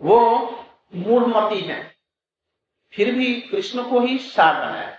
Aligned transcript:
वो 0.00 0.18
मूढ़मती 0.94 1.60
है। 1.60 1.82
फिर 2.92 3.14
भी 3.14 3.40
कृष्ण 3.40 3.90
को 3.90 4.00
ही 4.00 4.18
सार 4.18 4.54
बनाया 4.54 4.94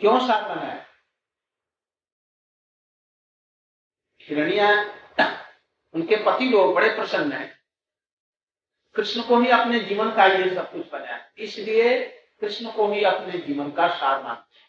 क्यों 0.00 0.18
सार 0.26 0.48
बनाया 0.48 0.84
हिरणिया, 4.22 4.68
उनके 5.94 6.16
पति 6.16 6.48
लोग 6.48 6.74
बड़े 6.74 6.88
प्रसन्न 6.96 7.32
हैं। 7.32 7.52
कृष्ण 8.96 9.22
को 9.22 9.38
ही 9.40 9.50
अपने 9.50 9.80
जीवन 9.80 10.14
का 10.14 10.26
ये 10.26 10.54
सब 10.54 10.72
कुछ 10.72 10.90
बनाया। 10.92 11.30
इसलिए 11.38 11.98
कृष्ण 12.40 12.72
को 12.72 12.92
ही 12.92 13.04
अपने 13.04 13.38
जीवन 13.38 13.70
का 13.72 13.88
सार 13.94 14.22
मानते 14.22 14.62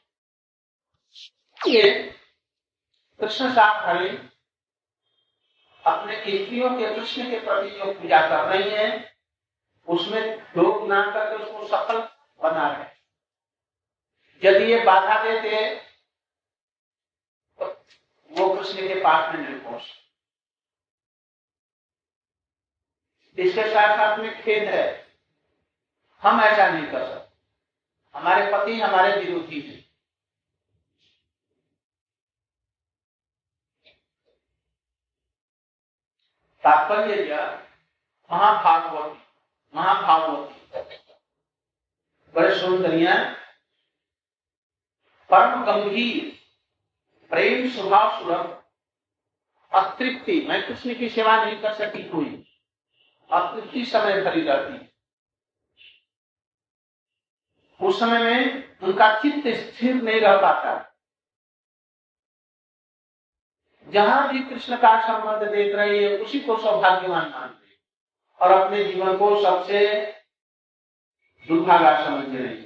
ये 1.71 1.89
कृष्ण 3.19 3.53
सार 3.55 3.85
हरि 3.85 4.09
अपने 5.85 6.15
इंद्रियों 6.21 6.69
के 6.69 6.95
कृष्ण 6.95 7.29
के 7.31 7.39
प्रति 7.39 7.69
जो 7.69 7.93
पूजा 7.93 8.21
कर 8.27 8.45
रही 8.45 8.69
हैं, 8.69 9.15
उसमें 9.87 10.21
लोग 10.57 10.87
ना 10.87 11.01
करके 11.11 11.43
उसको 11.43 11.67
सफल 11.67 11.99
बना 12.43 12.67
रहे 12.71 12.93
यदि 14.43 14.71
ये 14.71 14.83
बाधा 14.83 15.23
देते 15.23 15.75
तो 17.59 17.65
वो 18.31 18.55
कृष्ण 18.55 18.87
के 18.87 19.01
पास 19.01 19.35
में 19.35 19.41
नहीं 19.41 19.59
पहुँच 19.61 19.83
इसके 23.37 23.63
साथ 23.63 23.95
साथ 23.97 24.17
में 24.17 24.41
खेद 24.41 24.69
है। 24.69 25.07
हम 26.23 26.39
ऐसा 26.41 26.67
नहीं 26.69 26.91
कर 26.91 27.07
सकते। 27.07 28.19
हमारे 28.19 28.45
पति 28.51 28.79
हमारे 28.81 29.19
विरोधी 29.19 29.59
हैं। 29.61 29.84
तात्पर्य 36.65 37.35
महाभागवती 38.31 39.19
महाभागवती। 39.75 40.81
बड़े 42.35 42.59
सुंदरिया 42.59 43.13
परम 45.29 45.65
गंभीर 45.65 46.31
प्रेम, 47.29 47.69
स्वभाव, 47.69 48.19
सुलभ, 48.19 48.63
अतृप्ति। 49.73 50.45
मैं 50.49 50.67
कृष्ण 50.67 50.95
की 50.95 51.09
सेवा 51.09 51.45
नहीं 51.45 51.61
कर 51.61 51.73
सकी 51.73 52.03
कोई। 52.03 52.57
अतृप्ति 53.31 53.85
समय 53.85 54.21
भरी 54.21 54.41
रहती 54.41 54.85
उस 57.81 57.99
समय 57.99 58.19
में 58.19 58.77
उनका 58.79 59.13
चित्त 59.21 59.47
स्थिर 59.47 59.95
नहीं 59.95 60.21
रह 60.21 60.37
पाता। 60.37 60.94
जहाँ 63.87 64.33
भी 64.33 64.39
कृष्ण 64.39 64.77
का 64.77 64.91
संबंध 65.07 65.51
देख 65.51 65.75
रहे 65.75 66.03
हैं, 66.03 66.19
उसी 66.19 66.39
को 66.39 66.57
सौभाग्यवान 66.57 67.29
मानते 67.29 67.77
और 68.39 68.51
अपने 68.51 68.83
जीवन 68.83 69.17
को 69.17 69.43
सबसे 69.43 70.05
दुर्भागा 71.47 72.05
समझ 72.05 72.35
रहे 72.35 72.47
हैं। 72.47 72.65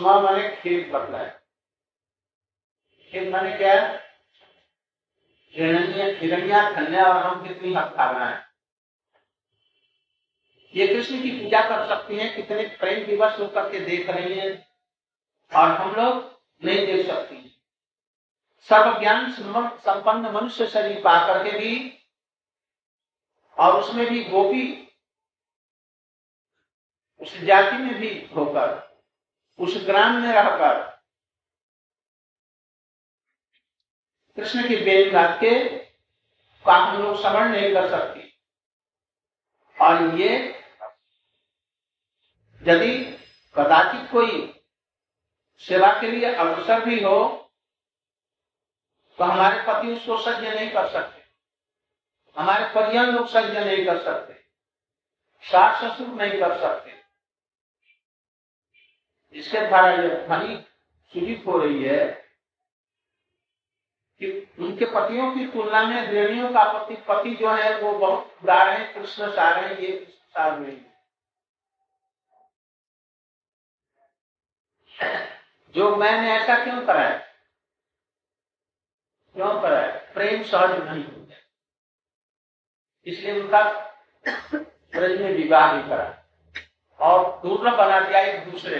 मैंने 0.00 0.56
खेत 0.56 0.92
बतलाया 0.92 1.28
खेत 3.10 3.32
मैंने 3.32 3.56
क्या? 3.58 3.82
है 5.54 6.18
हिरण्या 6.18 6.70
धन्या 6.70 7.04
और 7.04 7.16
हम 7.16 7.48
कितनी 7.48 7.74
हक 7.74 7.96
खा 7.96 8.10
रहे 8.10 8.28
हैं? 8.28 8.47
ये 10.78 10.86
कृष्ण 10.86 11.22
की 11.22 11.30
पूजा 11.32 11.60
कर 11.68 11.86
सकती 11.88 12.16
हैं, 12.16 12.34
कितने 12.36 12.62
प्रेम 12.80 13.06
दिवस 13.06 13.38
होकर 13.40 13.70
के 13.72 13.78
देख 13.80 14.08
रही 14.10 14.38
हैं, 14.38 14.50
और 15.52 15.70
हम 15.70 15.94
लोग 15.94 16.40
नहीं 16.62 16.86
देख 16.86 17.06
सकती 17.06 17.36
सर्व 18.68 18.98
ज्ञान 19.00 19.30
संपन्न 19.32 20.30
मनुष्य 20.32 20.66
शरीर 20.66 21.00
पा 21.02 21.16
करके 21.26 21.58
भी, 21.58 21.74
और 23.58 23.80
उसमें 23.80 24.06
भी 24.06 24.22
गोपी, 24.24 24.64
उस 27.20 27.36
जाति 27.40 27.76
में 27.76 27.94
भी 27.94 28.10
होकर, 28.36 28.76
उस 29.58 29.76
ग्राम 29.86 30.14
में 30.14 30.32
रहकर, 30.32 30.82
कृष्ण 34.38 34.68
की 34.68 34.76
बेल 34.76 35.10
बात 35.12 35.38
के, 35.40 35.58
का 36.64 36.76
हम 36.76 37.02
लोग 37.02 37.20
श्रवण 37.22 37.48
नहीं 37.48 37.72
कर 37.74 37.88
सकते। 37.90 38.26
और 39.78 40.18
ये 40.20 40.57
यदि 42.62 42.94
कदाचित 43.54 44.10
कोई 44.10 44.46
सेवा 45.62 45.92
के 46.00 46.10
लिए 46.10 46.32
अवसर 46.34 46.84
भी 46.84 47.02
हो 47.02 47.18
तो 49.18 49.24
हमारे 49.24 49.62
पति 49.62 49.92
उसको 49.92 50.16
सज्ज 50.22 50.44
नहीं 50.44 50.70
कर 50.70 50.88
सकते। 50.88 51.22
हमारे 52.36 52.64
परिजन 52.74 53.06
लोग 53.06 53.26
सज्ज 53.28 53.56
नहीं 53.56 53.84
कर 53.86 54.02
सकते। 54.04 54.34
सास 55.44 55.82
ससुर 55.82 56.08
नहीं 56.14 56.38
कर 56.40 56.58
सकते। 56.60 56.96
इसके 59.34 59.66
द्वारा 59.66 59.90
यह 59.92 60.26
ध्वनि 60.26 60.56
सूचित 61.14 61.46
हो 61.46 61.58
रही 61.58 61.82
है 61.84 62.04
कि 64.20 64.30
उनके 64.58 64.84
पतियों 64.84 65.30
की 65.34 65.46
तुलना 65.46 65.82
में 65.82 66.10
गृहणियों 66.10 66.48
का 66.48 66.64
पति 66.72 66.94
पति 67.08 67.34
जो 67.34 67.50
है, 67.52 67.80
वो 67.80 67.92
बहुत 67.92 68.36
बुरा 68.42 68.62
रहे 68.62 68.84
कृष्ण 68.92 69.30
सार 69.32 69.64
है, 69.64 69.82
ये 69.82 70.06
सार 70.06 70.58
नहीं 70.58 70.76
जो 75.74 75.96
मैंने 75.96 76.32
ऐसा 76.32 76.64
क्यों 76.64 76.86
कराया? 76.86 77.16
क्यों 79.36 79.60
कराया? 79.60 79.96
प्रेम 80.14 80.42
सहज 80.42 80.70
नहीं 80.88 81.04
हो 81.04 81.24
गया 81.24 81.36
इसलिए 83.06 83.40
उनका 83.40 83.62
ब्रज 84.54 85.20
में 85.20 85.32
विवाह 85.32 85.72
ही 85.72 85.82
करा 85.88 86.24
और 86.98 87.40
दुर्लभ 87.42 87.74
बना 87.74 88.00
दिया 88.00 88.20
एक 88.20 88.50
दूसरे 88.50 88.76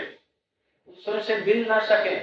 दूसरे 0.89 1.23
से 1.23 1.37
मिल 1.37 1.73
न 1.73 1.81
सके। 1.81 2.19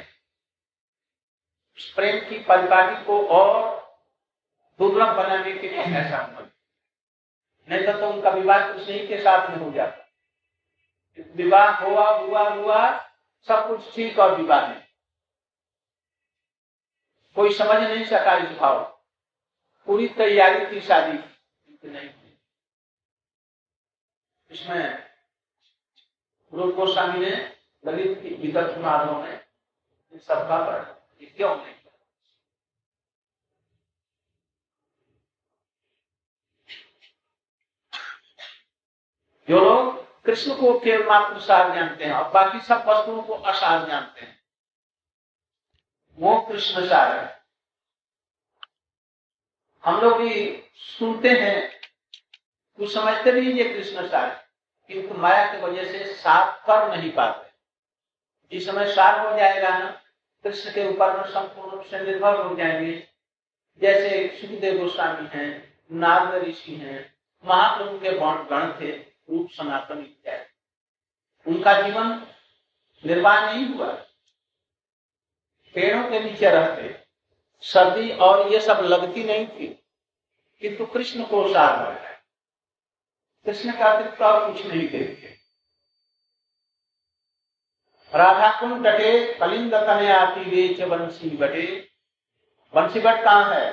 प्रेम 1.95 2.29
की 2.29 2.39
परिपाटी 2.39 3.03
को 3.06 3.25
और 3.27 3.53
दुर्लभ 4.79 5.16
बनाने 5.16 5.51
के 5.51 5.69
लिए 5.69 5.79
ऐसा 5.79 6.17
नहीं 7.69 7.85
तो, 7.85 8.00
तो 8.00 8.09
उनका 8.09 8.29
विवाह 8.29 8.72
ही 8.72 9.07
के 9.07 9.17
साथ 9.17 9.50
में 9.50 9.57
हो 9.57 9.72
जाता। 9.72 10.01
विवाह 11.35 11.75
हुआ 11.75 12.09
हुआ 12.09 12.50
हुआ 12.50 12.79
सब 13.47 13.67
कुछ 13.67 13.94
ठीक 13.95 14.19
और 14.19 14.35
विवाह 14.38 14.66
है। 14.66 14.83
कोई 17.35 17.53
समझ 17.53 17.81
नहीं 17.81 18.06
सका 18.06 18.38
इस 18.38 18.57
भाव। 18.59 18.83
पूरी 19.88 20.07
तैयारी 20.09 20.66
थी 20.72 20.81
शादी 20.81 21.17
नहीं 21.89 22.09
इसमें 24.51 25.06
रूप 26.53 26.75
गोस्वामी 26.75 27.19
ने 27.19 27.31
ललित 27.83 28.22
की 28.22 28.35
विदर्भ 28.38 28.78
माधव 28.83 29.23
ने 29.23 30.19
सबका 30.19 30.66
पढ़ा 30.66 30.83
क्यों 31.38 31.56
नहीं 31.56 31.73
जो 39.47 39.59
लोग 39.59 40.05
कृष्ण 40.25 40.56
को 40.56 40.80
केवल 40.80 41.08
मात्र 41.08 41.40
सार 41.40 41.75
जानते 41.75 42.06
हैं 42.06 42.13
और 42.13 42.31
बाकी 42.31 42.59
सब 42.59 42.84
वस्तुओं 42.88 43.24
को 43.24 43.34
असार 43.34 43.88
जानते 43.88 44.22
हैं। 44.22 44.40
वो 46.18 46.41
कृष्ण 46.41 46.90
सार 46.90 47.18
है। 47.18 47.44
हम 49.86 50.02
लोग 50.02 50.18
भी 50.18 50.63
सुनते 50.75 51.30
हैं, 51.30 51.81
कुछ 52.78 52.94
समझते 52.94 53.31
भी 53.31 53.63
ये 53.63 53.74
कृष्ण 53.74 54.08
सार 54.08 54.30
है 54.30 54.46
किंतु 54.88 55.22
माया 55.22 55.56
की 55.56 55.62
वजह 55.62 55.91
से 55.91 56.13
साफ़ 56.13 56.68
कर 56.68 56.97
नहीं 56.97 57.12
पाते। 57.12 57.52
जिस 58.52 58.66
समय 58.66 58.96
सार 58.96 59.28
हो 59.28 59.40
जाएगा 59.40 59.80
ना, 59.80 60.02
कृष्ण 60.44 60.69
के 60.72 60.90
ऊपर 60.90 61.18
में 61.18 61.30
संपूर्ण 61.30 61.72
रूप 61.72 61.86
से 61.86 62.00
निर्भर 62.00 62.42
हो 62.42 62.56
जाएँगे। 62.56 63.07
जैसे 63.81 64.38
सुखदेव 64.42 64.77
गोस्वामी 64.77 65.30
हैं, 65.33 65.80
नारद 65.92 66.44
ऋषि 66.44 66.75
हैं, 66.75 67.18
महाप्रभु 67.45 68.00
के 68.00 68.10
गण 68.19 68.81
थे 68.81 69.14
रूप 69.30 69.50
सनातन 69.50 70.00
इत्यादि 70.00 71.51
उनका 71.51 71.81
जीवन 71.81 72.07
निर्वाह 73.04 73.45
नहीं 73.45 73.66
हुआ। 73.66 73.92
पेड़ों 75.75 76.10
के 76.10 76.19
नीचे 76.19 76.50
रहते, 76.50 77.06
सर्दी 77.63 78.12
और 78.18 78.48
ये 78.54 78.60
सब 78.62 78.80
लगती 78.83 79.24
नहीं 79.24 79.48
थी, 79.48 79.68
किंतु 80.62 80.86
कृष्ण 80.86 81.24
को 81.24 81.48
सार 81.54 81.92
है। 81.92 82.13
कृष्ण 83.45 83.77
का 83.77 83.92
अतिरिक्त 83.92 84.22
और 84.22 84.54
कुछ 84.54 84.66
नहीं 84.66 84.88
देखते। 84.89 85.33
राधा 88.13 88.50
कुंड 88.60 88.86
तटे 88.86 89.33
कलिंग 89.33 89.72
तनया 89.72 90.25
तीरे 90.36 90.68
च 90.74 90.88
बंसी 90.89 91.30
बटे। 91.30 91.66
बंसी 92.74 93.00
बट 93.00 93.24
कहाँ 93.24 93.54
है? 93.54 93.72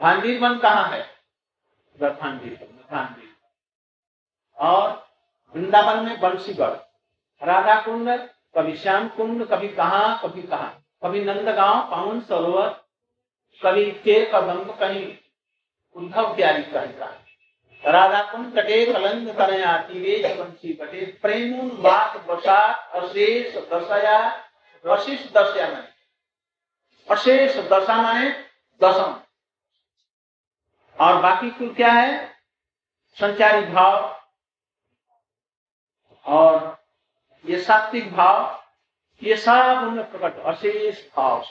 भांडीर 0.00 0.40
वन 0.40 0.58
कहाँ 0.58 0.88
है? 0.90 1.02
भांडीर 1.98 2.77
और 4.58 5.08
वृंदावन 5.54 6.04
में 6.04 6.20
बंसीगढ़ 6.20 6.76
राधा 7.42 7.80
कुंड, 7.80 8.08
कभी 8.56 8.76
श्याम 8.76 9.08
कुंड, 9.08 9.44
कभी 9.44 9.68
कहा 9.68 10.16
कभी 10.16 10.42
कहा। 10.42 10.66
कभी 11.02 11.24
नंदगांव, 11.24 11.90
पावन 11.90 12.20
सरोवर, 12.20 12.68
कभी 13.64 13.84
के 13.84 14.30
कदम्ब 14.34 14.78
कहीं। 14.80 15.18
उद्धव 15.94 16.36
प्यारी 16.36 16.62
कहीं 16.62 16.92
कहा 16.92 17.14
राधा 17.84 18.32
कुंड 18.32 18.54
कटे, 18.54 18.92
कलंद 18.92 19.38
तनया 19.38 19.78
तीरे 19.78 20.34
वंशी 20.34 20.74
कटे। 20.74 21.18
प्रेम 21.22 21.70
बात 21.70 22.16
बसात, 22.16 22.90
अशेष 22.94 23.56
दशया 23.72 24.44
अशेष 24.86 25.32
दशया 25.32 25.68
मैंने 25.68 25.88
अशेष 27.10 27.56
दशा 27.56 28.02
माने 28.02 28.30
दशम। 28.82 29.20
और 31.00 31.22
बाकी 31.22 31.50
कुल 31.50 31.74
क्या 31.74 31.92
है? 31.92 32.37
संचारी 33.20 33.66
भाव 33.66 34.22
और 36.26 36.78
ये 37.46 37.62
सात्विक 37.62 38.12
भाव, 38.12 38.64
ये 39.22 39.36
सब 39.36 39.80
उनमें 39.82 40.10
प्रकट, 40.10 40.38
अशेष 40.38 41.08
भाव 41.16 41.44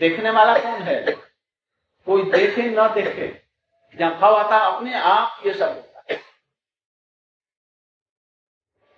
देखने 0.00 0.30
वाला 0.30 0.58
कौन 0.58 0.82
है? 0.82 1.12
कोई 2.06 2.22
देखे, 2.22 2.62
न 2.62 2.88
देखे। 2.94 3.46
जहाँ 3.98 4.18
भाव 4.18 4.34
आता 4.34 4.58
अपने 4.58 4.94
आप 4.94 5.46
ये 5.46 5.54
सब 5.54 5.68
होता 5.68 6.04
है। 6.10 6.20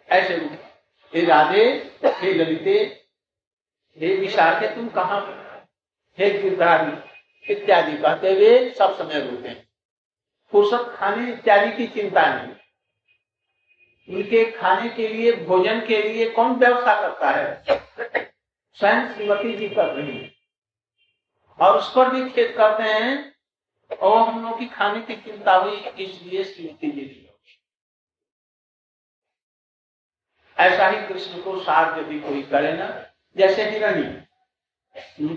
ऐसे 0.08 0.34
हे 1.14 1.24
राधे, 1.24 1.64
हे 2.04 2.34
ललिते, 2.34 3.08
हे 3.98 4.16
विशाल 4.16 4.60
के 4.60 4.74
तुम 4.74 4.88
कहा 4.88 5.20
हे? 6.18 6.42
गिरधारी, 6.42 6.92
इत्यादि 7.52 7.96
कहते 7.98 8.32
हुए 8.32 8.74
सब 8.74 8.98
समय 8.98 9.20
रुकते 9.20 9.48
हैं। 9.48 9.67
फुर्सत 10.52 10.94
खाने 10.96 11.32
इत्यादि 11.32 11.72
की 11.76 11.86
चिंता 11.92 12.22
नहीं। 12.34 12.54
उनके 14.08 14.44
खाने 14.52 14.88
के 14.88 15.08
लिए, 15.08 15.32
भोजन 15.36 15.80
के 15.86 16.02
लिए 16.02 16.28
कौन 16.30 16.54
व्यवस्था 16.54 17.00
करता 17.00 17.30
है? 17.30 17.64
स्वयं 18.76 19.14
श्रीमती 19.14 19.56
जी 19.56 19.68
कर 19.68 19.86
रही 19.86 20.16
है 20.18 20.34
और 21.58 21.78
उस 21.78 21.92
पर 21.94 22.10
भी 22.10 22.28
खेत 22.30 22.54
करते 22.56 22.82
हैं, 22.84 23.34
और 23.90 24.28
हम 24.28 24.42
लोग 24.42 24.58
की 24.58 24.66
खाने 24.66 25.00
की 25.02 25.16
चिंता 25.22 25.54
हुई, 25.54 25.76
इसलिए 25.76 26.44
श्रीमती 26.44 26.90
जी 26.90 27.02
ने 27.02 27.26
ऐसा 30.58 30.88
ही 30.88 31.06
कृष्ण 31.06 31.42
को 31.42 31.60
सार 31.60 31.98
यदि 31.98 32.18
कोई 32.20 32.42
करे 32.42 32.72
ना, 32.72 32.86
जैसे 33.36 33.70
हिरणी। 33.70 35.28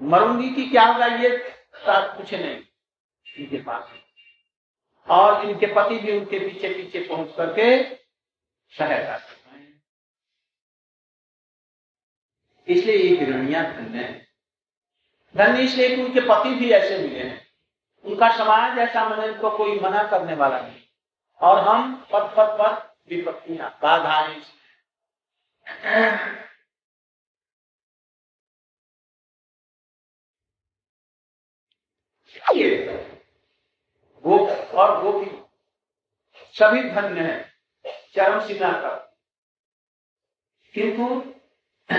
मरूँगी 0.00 0.50
की 0.50 0.68
क्या 0.70 0.84
होगा 0.84 1.06
ये 1.06 1.28
कुछ 1.88 2.34
नहीं। 2.34 2.60
इनके 3.26 3.62
पास 3.62 3.92
और 5.10 5.50
इनके 5.50 5.66
पति 5.66 5.98
भी 5.98 6.18
उनके 6.18 6.38
पीछे 6.38 6.74
पीछे 6.74 7.08
पहुँच 7.08 7.36
करके 7.36 7.62
हैं। 8.72 9.22
इसलिए 12.68 12.96
ये 12.96 13.16
हिरणिया 13.16 13.62
धन्य 13.62 13.98
है। 13.98 14.28
धन्य 15.36 15.62
इसलिए 15.62 16.04
उनके 16.04 16.20
पति 16.20 16.54
भी 16.54 16.70
ऐसे 16.70 16.98
मिले 16.98 17.18
हैं। 17.18 17.46
उनका 18.04 18.38
समाज 18.38 18.78
ऐसा 18.78 19.08
मैंने 19.08 19.32
उनको 19.32 19.56
कोई 19.56 19.80
मना 19.80 20.02
करने 20.02 20.34
वाला 20.34 20.60
नहीं। 20.60 20.80
और 21.40 21.58
हम 21.58 22.06
पद 22.12 22.34
पद 22.36 22.56
पर 22.60 22.96
विपत्तियाँ 23.08 23.78
बाधाएँ 23.82 24.42
गोप 34.28 34.74
और 34.74 35.02
गोपी 35.02 35.42
सभी 36.58 36.82
धन्य 36.90 37.20
है, 37.20 37.52
चरम 38.14 38.46
सीमा 38.46 38.72
का। 38.72 39.18
किंतु 40.74 41.20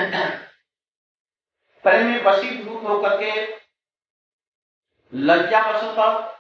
प्रेम 1.83 2.07
में 2.07 2.23
वशीभूत 2.23 2.83
होकर 2.83 3.17
के 3.17 3.55
लज्जा 5.13 5.61
पर 5.71 6.39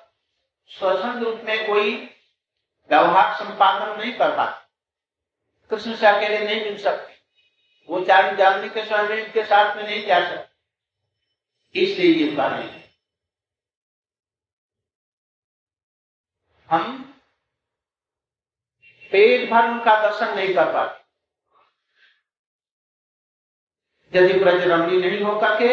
स्वच्छंद 0.67 1.23
रूप 1.23 1.41
में 1.43 1.67
कोई 1.67 2.05
व्यवहार 2.89 3.35
संपादन 3.35 4.01
नहीं 4.01 4.13
करता 4.13 4.69
कृष्ण 5.69 5.95
से 5.95 6.07
अकेले 6.07 6.45
नहीं 6.45 6.61
मिल 6.61 6.77
सकते। 6.77 7.13
वो 7.89 8.05
चार 8.05 8.35
जानने 8.35 8.69
के 8.69 8.85
स्वामी 8.85 9.29
के 9.29 9.43
साथ 9.43 9.75
में 9.75 9.83
नहीं 9.83 10.05
जा 10.05 10.19
सकते। 10.29 10.49
इसलिए 11.81 12.27
ये 12.27 12.35
कारण 12.35 12.59
है। 12.59 12.78
हम 16.69 16.97
पेट 19.11 19.49
भर 19.51 19.67
उनका 19.69 19.93
दर्शन 20.01 20.35
नहीं 20.35 20.53
कर 20.55 20.73
पाते। 20.73 20.97
यदि 24.13 24.39
ब्रज 24.39 24.67
रमणी 24.67 24.97
नहीं 24.99 25.21
हो 25.21 25.39
करके, 25.41 25.69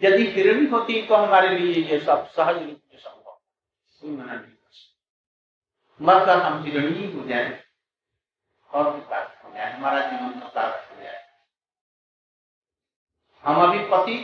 यदि 0.00 0.26
हिरणी 0.32 0.66
होती 0.66 1.02
तो 1.06 1.14
हमारे 1.16 1.48
लिए 1.58 1.82
ये 1.84 1.98
सब 2.00 2.28
सहज 2.30 2.56
रूप 2.56 2.80
में 2.92 2.98
संभव। 2.98 3.38
मना 4.02 4.34
नहीं 4.34 4.40
कर 4.42 4.60
मरकर 6.00 6.42
हम 6.42 6.62
हिरणी 6.64 7.12
हो 7.12 7.26
जाए 7.28 7.62
और 8.70 8.88
हो 8.88 8.98
जाए। 9.00 9.72
हमारा 9.72 10.00
जीवन 10.10 10.38
प्रकाश 10.40 10.90
हो 10.90 11.02
जाए। 11.02 11.20
हम 13.44 13.62
अभी 13.62 13.78
पति 13.88 14.16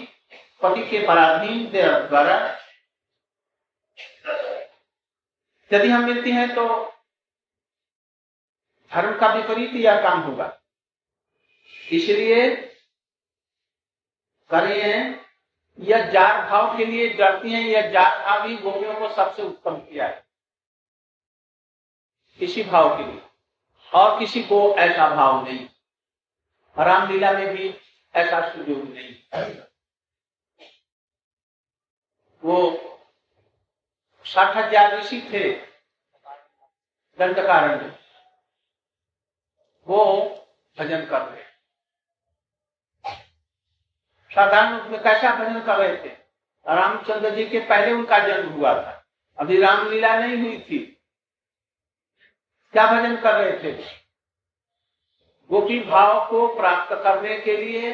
पति 0.63 0.89
के 0.91 1.07
पराधीन 1.07 1.71
द्वारा 1.71 2.37
यदि 5.73 5.89
हम 5.89 6.05
मिलती 6.05 6.31
हैं 6.31 6.55
तो 6.55 6.93
धर्म 8.93 9.19
का 9.19 9.35
विपरीत 9.35 9.71
यह 9.75 10.03
काम 10.03 10.21
होगा। 10.21 10.61
इसलिए 11.93 12.57
करिए 14.51 15.21
यह 15.81 16.11
जार 16.11 16.51
भाव 16.51 16.77
के 16.77 16.85
लिए 16.85 17.09
डरती 17.09 17.53
हैं, 17.53 17.61
यह 17.61 17.91
जार 17.91 18.25
भाव 18.25 18.49
ही 18.49 18.57
गोपियों 18.57 18.95
को 18.95 19.15
सबसे 19.15 19.43
उत्तम 19.43 19.77
किया 19.77 20.07
है। 20.07 20.27
इसी 22.41 22.63
भाव 22.63 22.99
के 22.99 23.13
लिए। 23.13 23.23
और 23.95 24.19
किसी 24.19 24.43
को 24.43 24.75
ऐसा 24.75 25.15
भाव 25.15 25.45
नहीं। 25.45 25.69
रामलीला 26.79 27.33
में 27.33 27.57
भी 27.57 27.75
ऐसा 28.15 28.53
सुयोग 28.53 28.85
नहीं। 28.85 29.15
वो 32.45 32.88
साठ 34.29 34.57
हज़ार 34.57 34.97
ऋषि 34.99 35.21
थे। 35.33 35.51
दंडकारण्य 37.19 37.93
वो 39.89 40.05
भजन 40.79 41.07
कर 41.07 41.21
रहे 41.21 41.47
साधारण 44.31 44.77
रूप 44.77 44.91
में 44.91 45.03
कैसा 45.03 45.35
भजन 45.35 45.61
कर 45.67 45.77
रहे 45.79 45.97
थे? 45.97 46.09
रामचंद्र 46.67 47.31
जी 47.37 47.45
के 47.49 47.61
पहले 47.61 47.93
उनका 47.93 48.19
जन्म 48.19 48.49
हुआ 48.51 48.75
था। 48.75 48.93
अभी 49.39 49.61
रामलीला 49.61 50.15
नहीं 50.19 50.37
हुई 50.37 50.59
थी। 50.61 50.79
क्या 52.75 52.87
भजन 52.87 53.17
कर 53.17 53.35
रहे 53.35 53.53
थे? 53.63 53.73
गोपी 55.51 55.79
भाव 55.81 56.29
को 56.31 56.47
प्राप्त 56.57 56.93
करने 56.95 57.39
के 57.41 57.57
लिए 57.57 57.93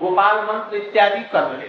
गोपाल 0.00 0.44
मंत्र 0.44 0.76
इत्यादि 0.76 1.22
कर 1.28 1.42
रहे 1.44 1.68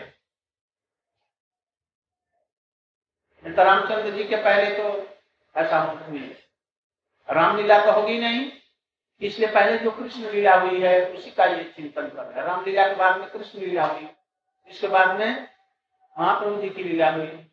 तो 3.44 3.64
रामचंद्र 3.64 4.12
जी 4.12 4.24
के 4.24 4.36
पहले 4.36 4.76
तो 4.78 5.08
ऐसा 5.56 5.84
नहीं 5.94 6.30
रामलीला 7.30 7.86
तो 7.86 7.92
होगी 7.92 8.18
नहीं, 8.20 8.52
इसलिए 9.22 9.52
पहले 9.52 9.78
जो 9.78 9.92
कृष्ण 9.92 10.30
लीला 10.32 10.56
हुई 10.56 10.82
है, 10.82 11.14
उसी 11.14 11.32
का 11.32 11.46
ये 11.46 11.64
चिंतन 11.64 12.08
कर 12.08 12.24
रहे 12.24 12.40
हैं। 12.40 12.44
रामलीला 12.44 12.88
के 12.88 12.96
बाद 12.96 13.20
में 13.20 13.30
कृष्ण 13.30 13.60
लीला 13.60 13.86
हुई, 13.86 14.08
इसके 14.68 14.88
बाद 14.88 15.20
में 15.20 15.48
महाप्रभु 16.20 16.62
जी 16.62 16.70
की 16.70 16.84
लीला 16.84 17.12
हुई, 17.12 17.48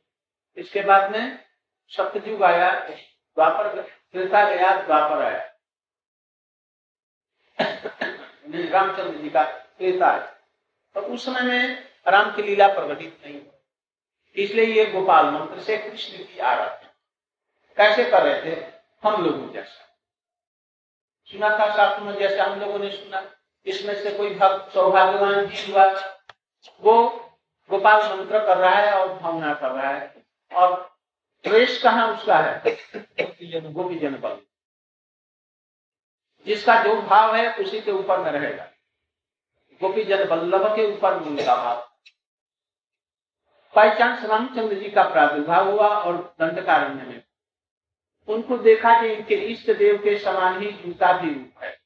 इसके 0.57 0.83
बाद 0.83 1.11
में 1.12 1.45
सत्यजुग 1.88 2.42
आया, 2.42 2.71
द्वापर 2.80 3.83
त्रेता 3.83 4.45
गया, 4.50 4.71
द्वापर 4.83 5.23
आया। 5.23 5.45
रामचंद्र 8.71 9.23
जी 9.23 9.30
का 9.30 9.45
त्रेता 9.45 10.11
है। 10.11 10.26
तो 10.95 11.00
उस 11.00 11.25
समय 11.25 11.42
में 11.42 11.88
राम 12.09 12.35
की 12.37 12.42
लीला 12.42 12.68
प्रकटित 12.68 13.21
नहीं 13.26 13.40
इसलिए 14.38 14.64
ये 14.64 14.87
गोपाल 14.87 15.26
मंत्र 15.26 15.61
से 15.61 15.78
कृष्ण 15.78 16.18
की 16.18 16.38
आराधना। 16.38 16.88
कैसे 17.76 18.11
कर 18.11 18.23
रहे 18.23 18.42
थे? 18.42 18.61
हम 19.04 19.25
लोगों 19.25 19.52
जैसा। 19.52 19.85
सुना 21.25 21.59
था 21.59 21.76
शास्त्र 21.76 22.02
में 22.02 22.14
जैसे 22.14 22.40
हम 22.40 22.61
लोगों 22.61 22.78
ने 22.78 22.90
सुना। 22.90 23.35
इसमें 23.66 24.02
से 24.02 24.11
कोई 24.11 24.35
भक्त 24.35 24.75
सौभाग्यवान 24.75 25.47
जी 25.47 25.73
हुआ। 25.73 25.85
वो 26.80 27.09
गोपाल 27.71 28.18
मंत्र 28.18 28.47
कर 28.47 28.59
रहा 28.59 28.75
है 28.75 28.92
और 28.92 29.18
भावना 29.18 29.54
कर 29.54 29.71
रहा 29.71 29.90
है। 29.90 30.26
और 30.54 30.99
ट्रेस 31.42 31.83
कहा 31.83 32.07
उसका 32.07 32.38
है? 32.38 32.62
गोपी 33.73 33.99
जन 33.99 34.16
बल। 34.16 34.40
जिसका 36.47 36.83
जो 36.83 37.02
भाव 37.02 37.37
है 37.37 37.54
उसी 37.54 37.80
के 37.80 37.90
ऊपर 37.90 38.18
में 38.18 38.30
रहेगा। 38.30 38.68
गोपी 39.80 40.04
जन 40.04 40.28
बल्लभ 40.28 40.76
के 40.76 40.97
ऊपर 40.97 41.14
में 41.14 41.26
उनका 41.26 41.57
भाव। 41.57 41.88
बाई 43.78 43.90
चांस 43.90 44.25
रामचंद्र 44.25 44.78
जी 44.78 44.90
का 44.90 45.02
प्रादुर्भाव 45.02 45.70
हुआ 45.70 45.88
और 45.88 46.37
दंडकारण्य 46.38 47.02
में। 47.02 47.25
उनको 48.28 48.58
देखा 48.58 49.00
कि 49.00 49.08
इनके 49.08 49.35
इष्ट 49.35 49.70
देव 49.70 49.99
के 49.99 50.18
समान 50.18 50.62
ही 50.62 50.73
जूता 50.73 51.12
भी 51.12 51.35
रूप 51.35 51.64
है। 51.64 51.80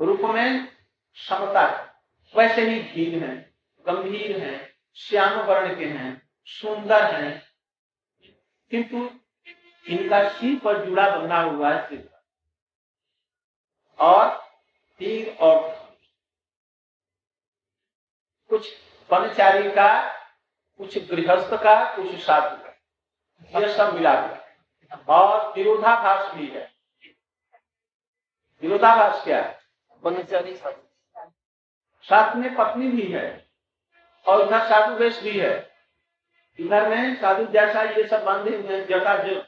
रूप 0.00 0.20
में 0.20 0.72
समता 1.14 1.64
वैसे 2.36 2.70
ही 2.70 2.82
धीर 2.82 3.24
है, 3.24 3.54
गंभीर 3.86 4.38
है 4.38 4.76
श्याम 4.94 5.40
वर्ण 5.40 5.78
के 5.78 5.84
हैं, 5.84 6.30
सुंदर 6.44 7.14
हैं। 7.14 7.42
किंतु 8.70 9.10
इनका 9.88 10.28
सिर 10.28 10.58
पर 10.58 10.84
जुड़ा 10.84 11.18
बना 11.18 11.40
हुआ 11.40 11.72
है 11.72 11.88
सिर 11.88 12.10
और 13.98 14.28
तीर 14.98 15.36
और 15.40 15.84
कुछ 18.48 18.93
कर्मचारी 19.10 19.70
का 19.70 20.12
कुछ 20.78 20.98
गृहस्थ 20.98 21.50
का 21.54 21.96
कुछ 21.96 22.24
साधु 22.24 22.56
का। 22.56 23.60
यह 23.60 23.76
सब 23.76 23.94
मिला 23.94 24.20
हुआ 24.20 24.38
और 25.08 25.52
विरोधाभास 25.52 26.34
भी 26.34 26.46
है। 26.46 26.74
विरोधाभास 28.62 29.24
क्या 29.24 29.44
है? 29.44 29.60
कर्मचारी 29.92 30.56
साथ 32.02 32.36
में 32.36 32.56
पत्नी 32.56 32.88
भी 32.88 33.12
है। 33.12 33.50
और 34.26 34.46
उधर 34.46 34.60
साधु 34.60 34.94
वेश 34.94 35.20
भी 35.20 35.38
है। 35.40 35.74
इधर 36.58 36.88
में 36.88 37.16
साधु 37.16 37.44
जैसा 37.44 37.82
ये 37.82 38.08
सब 38.08 38.24
बांधे 38.24 38.56
हुए 38.56 38.76
हैं 38.76 38.86
जटा 38.86 39.16
जो 39.16 39.40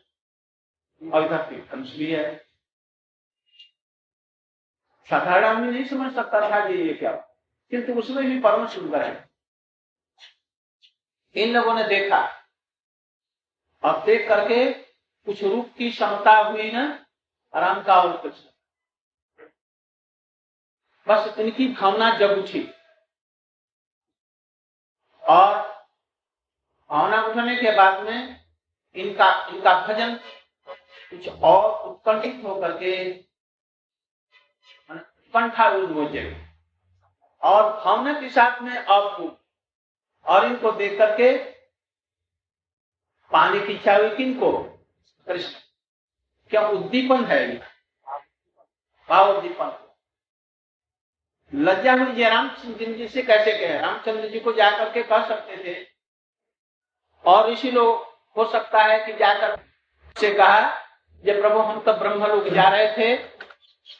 और 1.13 1.25
इधर 1.25 1.51
तीर्थंश 1.51 1.97
भी 1.97 2.13
है। 2.13 2.47
साधारण 5.11 5.45
आदमी 5.45 5.73
नहीं 5.73 5.85
समझ 5.85 6.15
सकता 6.15 6.51
था 6.51 6.69
कि 6.69 6.75
ये 6.75 6.95
क्या। 6.95 7.13
किंतु 7.71 7.93
उसमें 7.93 8.25
भी 8.25 8.41
परम 8.41 8.67
सुंदर 8.67 9.03
है। 9.03 9.26
इन 11.37 11.53
लोगों 11.53 11.75
ने 11.75 11.85
देखा। 11.85 12.21
और 13.85 14.05
देख 14.05 14.29
करके 14.29 14.73
कुछ 14.73 15.43
रूप 15.45 15.73
की 15.79 15.91
क्षमता 15.91 16.37
हुई 16.39 16.71
ना 16.73 16.85
राम 17.55 17.83
का 17.83 18.01
और 18.03 18.17
कुछ 18.17 18.35
बस 21.07 21.39
इनकी 21.39 21.69
भावना 21.73 22.11
जग 22.19 22.39
उठी। 22.39 22.63
और 25.25 25.55
भावना 26.91 27.23
उठने 27.23 27.57
के 27.57 27.77
बाद 27.77 28.03
में 28.03 28.45
इनका 28.97 29.31
इनका 29.47 29.81
भजन 29.87 30.15
कुछ 31.11 31.29
और 31.29 31.89
उत्कंठित 31.89 32.45
होकर 32.45 32.77
के 32.79 33.13
कंठारूढ़ 35.35 35.91
हो 35.93 36.09
जाए 36.09 36.35
और 37.43 37.63
भावना 37.85 38.21
के 38.21 38.31
साथ 38.31 38.61
में 38.63 38.77
अवभूत 38.77 39.46
और 40.27 40.47
इनको 40.47 40.73
देख 40.73 40.99
करके 40.99 41.37
पानी 43.33 43.67
की 43.67 43.73
इच्छा 43.73 43.97
हुई 43.97 44.17
किनको 44.17 44.53
कृष्ण। 45.27 45.59
क्या 46.51 46.69
उद्दीपन 46.69 47.25
है 47.25 47.49
ये? 47.49 47.61
भाव 49.09 49.37
उद्दीपन 49.37 49.83
लज्जा 51.55 51.93
हुई 51.93 52.13
जय 52.13 52.29
रामचंद्र 52.29 52.93
जी 52.93 53.09
से 53.09 53.23
कैसे 53.23 53.53
कहे? 53.53 53.79
रामचंद्र 53.79 54.29
जी 54.29 54.41
को 54.41 54.53
जाकर 54.53 54.93
के 54.93 55.03
कह 55.03 55.29
सकते 55.29 55.57
थे। 55.57 55.87
और 57.25 57.51
इसी 57.51 57.71
लोग, 57.71 58.17
हो 58.37 58.51
सकता 58.53 58.83
है 58.83 59.07
कि 59.07 59.13
जाकर 59.13 59.65
से 60.19 60.35
कहा 60.35 60.87
जब 61.25 61.41
प्रभु, 61.41 61.59
हम 61.59 61.81
तो 61.81 61.93
ब्रह्म 61.93 62.27
लोग 62.27 62.49
जा 62.49 62.69
रहे 62.69 62.93
थे 62.93 63.17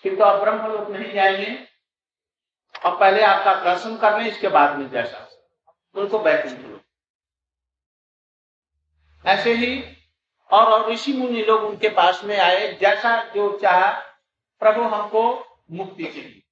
किंतु 0.03 0.23
अब 0.23 0.41
ब्रह्म 0.41 0.73
लोग 0.73 0.91
नहीं 0.91 1.13
जाएँगे। 1.13 1.69
और 2.85 2.99
पहले 3.01 3.23
आपका 3.23 3.55
दर्शन 3.65 3.97
कर 3.97 4.21
लें, 4.21 4.27
इसके 4.29 4.49
बाद 4.49 4.77
में 4.77 4.91
जैसा। 4.91 5.26
उनको 5.97 6.19
बैठेंगे 6.19 6.77
ऐसे 9.27 9.55
ही 9.55 9.97
और 10.53 10.67
और 10.67 10.91
ऋषि 10.91 11.13
मुनि 11.13 11.43
लोग 11.43 11.63
उनके 11.63 11.89
पास 11.89 12.25
में 12.25 12.39
आए 12.39 12.73
जैसा 12.73 13.25
जो 13.25 13.59
चाह 13.59 13.93
प्रभु 14.61 14.83
हमको 14.83 15.47
मुक्ति 15.71 16.05
चाहिए। 16.05 16.43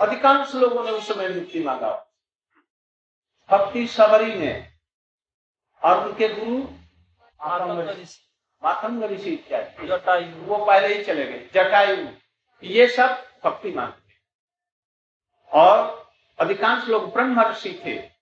अधिकांश 0.00 0.54
लोगों 0.54 0.84
ने 0.84 0.90
उस 0.90 1.08
समय 1.08 1.28
मुक्ति 1.28 1.64
मांगा। 1.64 2.14
भक्ति 3.50 3.86
सबरी 3.86 4.34
ने। 4.34 4.72
और 5.84 6.08
उनके 6.08 6.28
गुरु 6.28 6.58
मातंग 8.64 9.04
ऋषि 9.04 9.30
इत्यादि। 9.30 9.88
जटायु। 9.88 10.36
वो 10.36 10.64
पहले 10.64 10.94
ही 10.94 11.04
चले 11.04 11.24
गए। 11.24 11.50
जटायु। 11.54 12.08
ये 12.62 12.88
सब 12.88 13.24
भक्ति 13.44 13.72
मांगते। 13.72 14.14
और 15.52 16.08
अधिकांश 16.40 16.88
लोग 16.88 17.12
ब्रह्म 17.12 17.42
ऋषि 17.42 17.82
थे। 17.84 18.13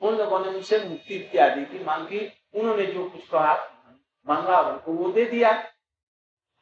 उन 0.00 0.16
लोगों 0.16 0.38
ने 0.40 0.48
उनसे 0.48 0.78
मुक्ति 0.84 1.14
इत्यादि 1.14 1.64
की 1.64 1.84
मांगी 1.84 2.32
उन्होंने 2.54 2.86
जो 2.86 3.10
कुछ 3.10 3.28
कहा, 3.28 3.54
मांगा, 4.26 4.60
उनको 4.60 4.92
वो 4.92 5.12
दे 5.12 5.24
दिया। 5.24 5.50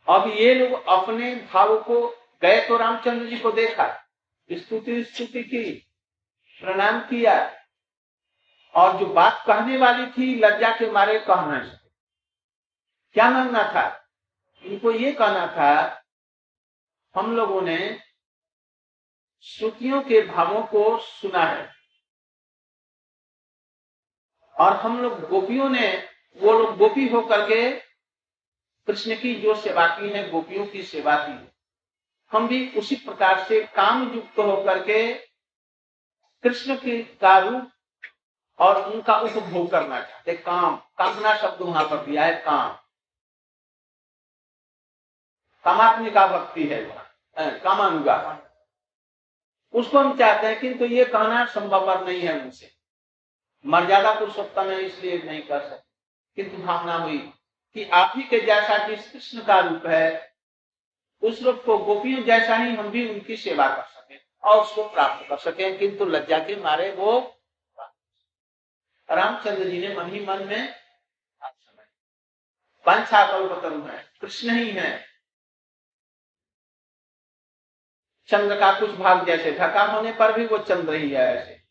अब 0.09 0.29
ये 0.29 0.55
लोग 0.55 0.85
अपने 0.85 1.35
भाव 1.35 1.83
को 1.83 2.09
गए 2.43 2.69
तो 2.69 2.77
रामचंद्र 2.77 3.27
जी 3.27 3.39
को 3.39 3.53
देखा, 3.53 4.07
स्तुति 4.53 5.05
स्तुति 5.05 5.43
की, 5.43 5.73
प्रणाम 6.61 7.01
किया, 7.01 7.57
और 8.75 8.99
जो 8.99 9.07
बात 9.07 9.45
कहने 9.47 9.77
वाली 9.77 10.07
थी, 10.07 10.35
लज्जा 10.35 10.71
के 10.79 10.91
मारे 10.91 11.19
कहना 11.19 11.59
क्या 13.13 13.31
मांगना 13.31 13.63
था? 13.63 14.07
इनको 14.65 14.91
ये 14.91 15.13
कहना 15.13 15.47
था, 15.47 16.03
हम 17.15 17.37
लोगों 17.37 17.63
ने 17.63 18.01
श्रुतियों 19.41 20.03
के 20.03 20.21
भावों 20.21 20.63
को 20.63 20.99
सुना 20.99 21.45
है। 21.45 21.74
और 24.57 24.77
हम 24.77 25.01
लोग 25.03 25.29
गोपियों 25.29 25.69
ने, 25.69 25.87
वो 26.37 26.53
लोग 26.53 26.77
गोपी 26.79 27.09
होकर 27.09 27.47
के 27.49 27.71
कृष्ण 28.89 29.15
की 29.15 29.35
जो 29.35 29.55
सेवा 29.55 29.87
की 29.89 30.09
है, 30.09 30.31
गोपियों 30.31 30.67
की 30.67 30.83
सेवा 30.83 31.17
की 31.19 31.53
हम 32.33 32.47
भी 32.49 32.69
उसी 32.79 32.97
प्रकार 32.97 33.45
से 33.45 33.61
काम 33.67 34.13
युक्त 34.15 34.39
होकर 34.39 34.83
के 34.83 35.13
कृष्ण 36.45 36.77
के 36.77 37.03
का 37.21 37.39
रूप 37.39 37.71
और 38.59 38.83
उनका 38.85 39.17
उपभोग 39.17 39.71
करना 39.71 40.01
चाहते 40.01 40.35
काम, 40.35 40.77
कामना 40.99 41.37
शब्द 41.37 41.63
वहाँ 41.63 41.85
पर 41.85 42.05
दिया 42.07 42.25
है, 42.25 42.35
काम। 42.37 42.73
कामात्मिका 45.65 46.27
भक्ति 46.29 46.65
है 46.65 46.83
कामानुगा। 47.61 48.17
उसको 49.75 49.99
हम 49.99 50.17
चाहते 50.19 50.47
हैं, 50.47 50.61
किंतु 50.61 50.85
ये 50.85 51.05
कहना 51.05 51.45
संभव 51.47 52.05
नहीं 52.07 52.21
है 52.21 52.41
उनसे 52.41 52.74
मर्यादा 53.67 54.19
पुरुषोत्तम 54.19 54.71
है 54.71 54.83
इसलिए 54.83 55.19
नहीं 55.19 55.43
कर 55.43 55.61
सकते। 55.61 55.95
किंतु 56.37 56.63
भावना 56.63 56.95
हुई 56.95 57.19
कि 57.75 57.85
आप 57.85 58.13
ही 58.17 58.23
के 58.23 58.41
जैसा 58.41 58.89
जिस 58.89 59.13
कृष्ण 59.13 59.45
का 59.45 59.61
रूप 59.61 59.87
है, 59.87 60.35
उस 61.23 61.43
रूप 61.43 61.63
को 61.67 61.79
गोपियों 61.79 62.23
जैसा 62.23 62.57
ही 62.57 62.75
हम 62.75 62.91
भी 62.91 63.09
उनकी 63.09 63.37
सेवा 63.37 63.77
कर 63.77 63.83
सके 63.83 64.17
और 64.45 64.63
उसको 64.63 64.89
प्राप्त 64.89 65.29
कर 65.29 65.39
सके। 65.39 65.79
किंतु 65.79 66.05
लज्जा 66.05 66.39
के 66.39 66.57
मारे 66.57 66.93
वो 66.93 67.41
रामचंद्र 69.11 69.65
जी 69.65 69.89
ने 69.89 69.95
मन 69.95 70.11
ही 70.11 70.27
मन 70.27 70.47
में 70.47 70.75
पंचा 72.87 73.19
है, 73.93 74.11
कृष्ण 74.21 74.51
ही 74.51 74.71
है। 74.71 75.07
चंद्र 78.27 78.61
का 78.61 78.81
कुछ 78.81 78.91
भाग 78.91 79.27
जैसे 79.27 79.53
ढका 79.53 79.83
होने 79.83 80.13
पर 80.13 80.33
भी 80.33 80.47
वो 80.47 80.59
चंद्र 80.59 80.95
ही 80.95 81.11
है 81.11 81.37
ऐसे। 81.37 81.64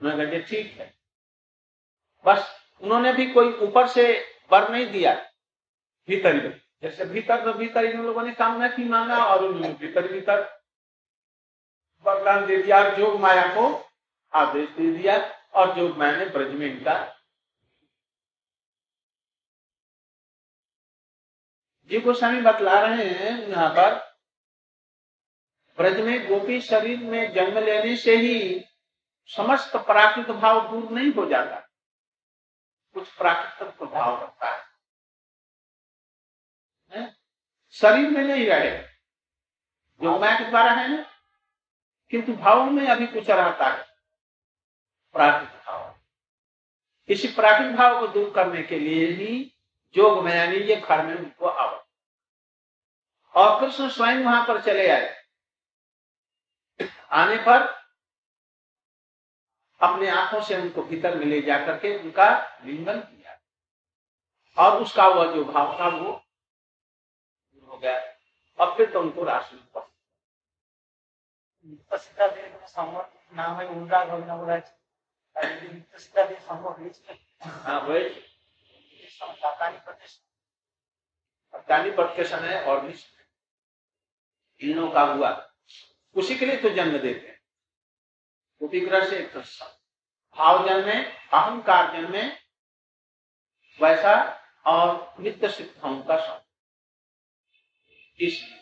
उन्होंने 0.00 0.26
कहा 0.26 0.46
ठीक 0.48 0.72
है। 0.78 0.92
बस 2.24 2.48
उन्होंने 2.82 3.12
भी 3.12 3.26
कोई 3.32 3.52
ऊपर 3.62 3.88
से 3.88 4.04
वर 4.52 4.70
नहीं 4.70 4.86
दिया। 4.92 5.14
भीतर 6.08 6.34
ही, 6.36 6.50
जैसे 6.82 7.04
भीतर 7.04 7.44
तो 7.44 7.52
भीतर 7.54 7.84
इन 7.84 8.02
लोगों 8.02 8.22
ने 8.22 8.32
कामना 8.34 8.68
की, 8.68 8.84
मांगा 8.84 9.24
और 9.24 9.44
उन्होंने 9.44 9.72
भीतर 9.76 10.12
भीतर 10.12 10.48
वरदान 12.04 12.46
दे 12.46 12.56
दिया 12.56 12.82
जोग 12.96 13.20
माया 13.20 13.46
को 13.54 13.66
आदेश 14.32 14.68
दे 14.68 14.90
दिया 14.92 15.16
और 15.54 15.74
जोग 15.76 15.96
माया 15.98 16.16
ने 16.16 16.26
ब्रज 16.26 16.52
में 16.54 16.66
इनका 16.66 16.94
जी 21.90 22.00
गोस्वामी 22.00 22.40
बतला 22.40 22.80
रहे 22.80 23.04
हैं 23.04 23.32
यहाँ 23.40 23.68
पर, 23.70 23.94
ब्रज 25.78 26.00
में 26.00 26.28
गोपी 26.28 26.60
शरीर 26.60 26.98
में 27.00 27.32
जन्म 27.34 27.58
लेने 27.58 27.96
से 27.96 28.16
ही 28.16 28.38
समस्त 29.26 29.76
प्राकृत 29.76 30.26
भाव 30.26 30.70
दूर 30.70 30.90
नहीं 30.90 31.12
हो 31.12 31.26
जाता। 31.26 31.68
कुछ 32.94 33.12
प्राकृतिक 33.12 33.78
प्रभाव 33.78 34.20
रहता 34.20 34.70
है? 36.92 37.16
शरीर 37.70 38.10
में 38.10 38.24
नहीं 38.24 38.46
रहे। 38.46 38.82
जो 40.02 40.18
मैं 40.18 40.38
के 40.38 40.50
द्वारा 40.50 40.72
है 40.72 40.96
ना, 40.96 41.10
किंतु 42.10 42.32
भाव 42.32 42.64
में 42.64 42.88
अभी 42.88 43.06
कुछ 43.06 43.30
रहता 43.30 43.68
है। 43.68 43.86
प्राकृत 45.12 45.48
भाव। 45.48 46.00
इसी 47.08 47.28
प्राकृत 47.28 47.74
भाव 47.74 48.00
को 48.00 48.06
दूर 48.06 48.34
करने 48.34 48.62
के 48.62 48.78
लिए 48.78 49.06
ही 49.06 49.56
जोग 49.94 50.24
में 50.24 50.34
यानी 50.34 50.56
ये 50.56 50.76
घर 50.76 51.06
में 51.06 51.16
उनको 51.16 51.46
आव 51.46 51.86
और 53.34 53.60
कृष्ण 53.60 53.88
स्वयं 53.88 54.24
वहाँ 54.24 54.46
पर 54.46 54.62
चले 54.62 54.90
आए। 54.90 55.20
आने 57.10 57.36
पर 57.36 57.79
अपने 59.82 60.10
आँखों 60.10 60.42
से 60.42 60.56
उनको 60.56 60.82
भीतर 60.82 61.18
में 61.18 61.26
ले 61.26 61.40
जाकर 61.40 61.78
के 61.78 61.98
उनका 61.98 62.58
लिंगन 62.64 63.00
किया। 63.00 63.40
और 64.58 64.82
उसका 64.82 65.08
वह 65.08 65.34
जो 65.34 65.44
भाव 65.44 65.80
था 65.80 65.88
वो 65.88 66.24
हो 67.68 67.78
गया। 67.78 68.00
और 68.60 68.76
फिर 68.76 68.92
तो 68.92 69.00
उनको 69.00 69.24
राशि 69.24 69.56
नाम 73.32 73.60
है 73.60 73.68
उल्टा 73.68 74.04
समय 82.24 82.54
हाँ, 82.54 82.62
और 82.62 82.90
तीनों 84.60 84.90
का 84.90 85.02
हुआ। 85.02 85.52
उसी 86.14 86.38
के 86.38 86.46
लिए 86.46 86.56
तो 86.56 86.70
जन्म 86.70 86.98
देते 86.98 87.28
हैं। 87.28 87.39
उपग्रह 88.60 89.08
से 89.10 89.20
तो 89.26 89.40
भाव 90.36 90.66
जन्मे 90.68 90.94
अहंकार 91.32 91.92
जन्मे 91.92 92.22
वैसा 93.80 94.14
और 94.66 95.22
नित्य 95.22 95.48
सिद्धाओं 95.48 96.00
का 96.02 96.16
सम 96.16 96.40
इसलिए 98.20 98.58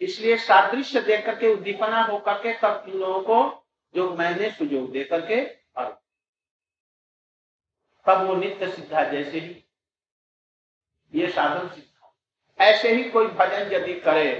इसलिए 0.00 0.36
सादृश्य 0.36 1.00
देख 1.00 1.24
करके 1.26 1.52
उद्दीपना 1.52 2.02
होकर 2.02 2.42
के 2.42 2.52
तब 2.52 2.84
इन 2.88 2.94
लोगों 2.94 3.22
को 3.22 3.66
जो 3.94 4.14
मैंने 4.16 4.50
सुजोग 4.50 4.90
दे 4.92 5.04
करके 5.04 5.44
और 5.76 5.90
तब 8.06 8.26
वो 8.26 8.34
नित्य 8.34 8.70
सिद्धा 8.72 9.02
जैसे 9.10 9.40
ही, 9.40 9.64
ये 11.12 11.30
साधन 11.30 11.68
सिद्धा 11.68 12.64
ऐसे 12.64 12.92
ही 12.94 13.10
कोई 13.10 13.26
भजन 13.26 13.72
यदि 13.72 14.00
करे 14.00 14.34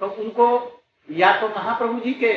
तो 0.00 0.06
उनको 0.22 0.75
या 1.10 1.40
तो 1.40 1.48
महाप्रभु 1.48 2.00
जी 2.00 2.12
के 2.14 2.32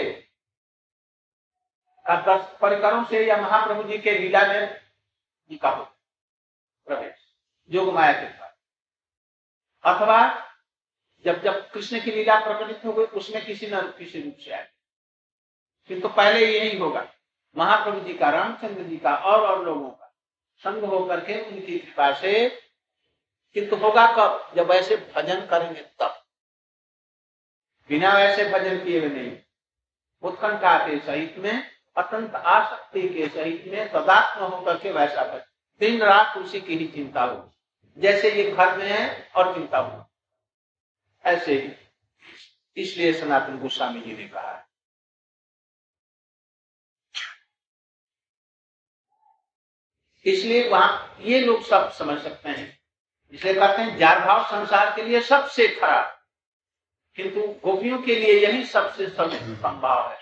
परिकरों 2.61 3.03
से 3.05 3.25
या 3.27 3.37
महाप्रभु 3.37 3.83
जी 3.83 3.97
के 3.97 4.17
लीला 4.19 4.41
में 4.47 4.81
उनका 5.51 5.69
हो, 5.69 5.83
प्रवेश, 6.87 7.15
जोग 7.69 7.93
माया 7.93 8.13
के 8.13 8.37
अथवा 9.83 10.19
जब 11.25 11.41
जब 11.41 11.69
कृष्ण 11.71 11.99
की 12.01 12.11
लीला 12.11 12.39
प्रकटित 12.39 12.85
हो 12.85 12.93
गई, 12.93 13.03
उसमें 13.03 13.45
किसी 13.45 13.67
न 13.67 13.81
किसी 13.97 14.21
रूप 14.21 14.37
से 14.37 14.51
आए। 14.51 14.69
किंतु 15.89 16.07
तो 16.07 16.13
पहले 16.13 16.45
यही 16.47 16.77
होगा, 16.77 17.05
महाप्रभु 17.57 17.99
जी 17.99 18.13
का, 18.13 18.29
रामचंद्र 18.29 18.83
जी 18.83 18.97
का 18.97 19.15
और 19.15 19.41
और 19.41 19.65
लोगों 19.65 19.89
का 19.89 20.13
संग 20.61 20.83
होकर 20.83 21.19
के 21.19 21.39
उनकी 21.41 21.77
कृपा 21.79 22.11
से, 22.13 22.49
किंतु 23.55 23.75
होगा 23.75 24.05
कब? 24.15 24.51
जब 24.55 24.71
ऐसे 24.71 24.95
भजन 25.15 25.45
करेंगे 25.45 25.81
तब। 25.99 26.18
बिना 27.89 28.13
वैसे 28.13 28.49
भजन 28.49 28.85
किए 28.85 28.99
हुए 28.99 29.09
नहीं। 29.09 29.37
उत्कंठा 30.21 30.87
के 30.87 30.99
सहित 30.99 31.35
में 31.37 31.71
अत्यंत 31.97 32.35
आसक्ति 32.35 33.09
के 33.09 33.29
सहित 33.29 33.63
में 33.67 33.91
तदात्म 33.91 34.43
होकर 34.43 34.77
के 34.77 34.91
वैसा 34.91 35.23
भजन। 35.23 35.45
दिन 35.79 36.01
रात 36.01 36.37
उसी 36.37 36.61
की 36.61 36.75
ही 36.75 36.87
चिंता 36.87 37.23
हो। 37.23 37.53
जैसे 37.97 38.31
ये 38.31 38.51
घर 38.51 38.77
में 38.77 38.89
है 38.89 39.31
और 39.35 39.53
चिंता 39.53 39.77
हो। 39.77 40.11
ऐसे 41.25 41.53
ही। 41.53 41.89
इसलिए 42.81 43.13
सनातन 43.13 43.59
गोस्वामी 43.59 44.01
जी 44.01 44.17
ने 44.17 44.27
कहा 44.27 44.51
है। 44.51 44.65
इसलिए 50.25 50.69
वहाँ 50.69 51.17
ये 51.19 51.41
लोग 51.41 51.63
सब 51.63 51.91
समझ 51.91 52.21
सकते 52.21 52.49
हैं। 52.49 52.79
इसलिए 53.31 53.53
कहते 53.53 53.81
हैं 53.81 53.97
जार 53.97 54.19
भाव 54.19 54.45
संसार 54.45 54.95
के 54.95 55.03
लिए 55.03 55.21
सबसे 55.21 55.67
खराब। 55.67 56.18
किंतु 57.17 57.41
गोपियों 57.63 57.97
के 58.01 58.15
लिए 58.15 58.33
यही 58.39 58.65
सबसे 58.65 59.07
संभाव 59.09 60.09
है, 60.09 60.17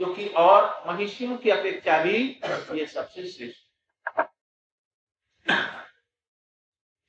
जो 0.00 0.14
कि 0.14 0.28
और 0.38 0.62
महिषियों 0.86 1.36
की 1.38 1.50
अपेक्षा 1.50 2.02
भी 2.02 2.18
ये 2.78 2.86
सबसे 2.86 3.26
श्रेष्ठ 3.28 3.60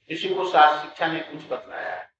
इसी 0.09 0.29
को 0.35 0.47
शास्त्र 0.49 0.87
शिक्षा 0.87 1.07
ने 1.07 1.19
कुछ 1.19 1.41
बतलाया 1.51 1.95
है। 1.95 2.11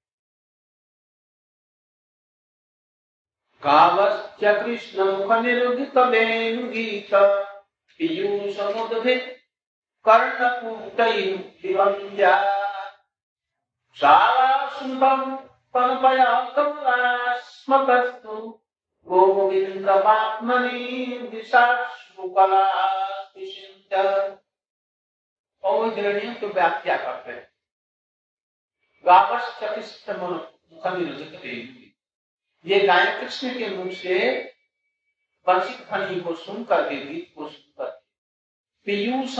गावश्च 3.62 4.42
कृष्ण 4.64 5.04
मुख 5.04 5.32
निरुगित 5.32 5.98
गीत 5.98 7.14
पीयूष 8.00 8.56
मुद्भित 8.76 9.24
कर्णकूटैर्दिवञ्जा 10.04 11.34
शालाशुभम् 13.96 15.43
कल्पया 15.76 16.32
कमलास्मकस्तु 16.56 18.34
गोविन्दमात्मनि 19.06 20.80
दिशाश्रुकलास्तिशिञ्च 21.32 23.92
औदरणीय 25.64 26.34
तो 26.34 26.48
व्याख्या 26.48 26.96
करते 26.96 27.32
हैं। 27.32 27.50
मुखनिरुजित 30.72 31.32
ये 32.66 32.78
गाय 32.86 33.04
कृष्ण 33.20 33.48
के 33.58 33.68
मुख 33.76 33.92
से 33.92 34.18
बंसी 35.46 35.74
ध्वनि 35.84 36.20
को 36.20 36.34
सुनकर 36.34 36.88
के 36.88 36.96
गीत 37.04 37.32
को 37.36 37.48
सुनकर। 37.48 37.90
पीयूष 38.86 39.38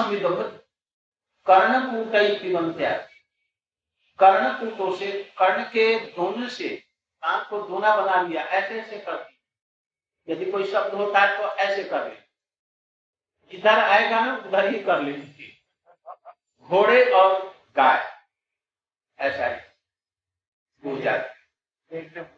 कर्णकूट 4.18 4.58
कर्णकूटों 4.58 4.96
से, 4.96 5.12
कर्ण 5.38 5.64
के 5.64 5.98
दोनों 5.98 6.48
से 6.48 6.82
आँख 7.22 7.48
को 7.48 7.62
दोना 7.62 7.96
बना 7.96 8.22
लिया, 8.22 8.42
ऐसे 8.42 8.80
ऐसे 8.80 8.98
कर 8.98 9.28
यदि 10.28 10.50
कोई 10.50 10.64
शब्द 10.64 10.94
होता 10.94 11.20
है 11.20 11.36
तो 11.38 11.56
ऐसे 11.56 11.84
कर 11.84 12.08
ले। 12.08 12.24
इधर 13.56 13.78
आएगा 13.78 14.24
ना, 14.24 14.36
उधर 14.36 14.74
ही 14.74 14.82
कर 14.82 15.02
लेंगे 15.02 15.48
घोड़े 16.60 17.04
और 17.10 17.56
गाय, 17.76 18.12
ऐसा 19.18 19.46
ही। 19.46 19.60
हो 20.84 20.96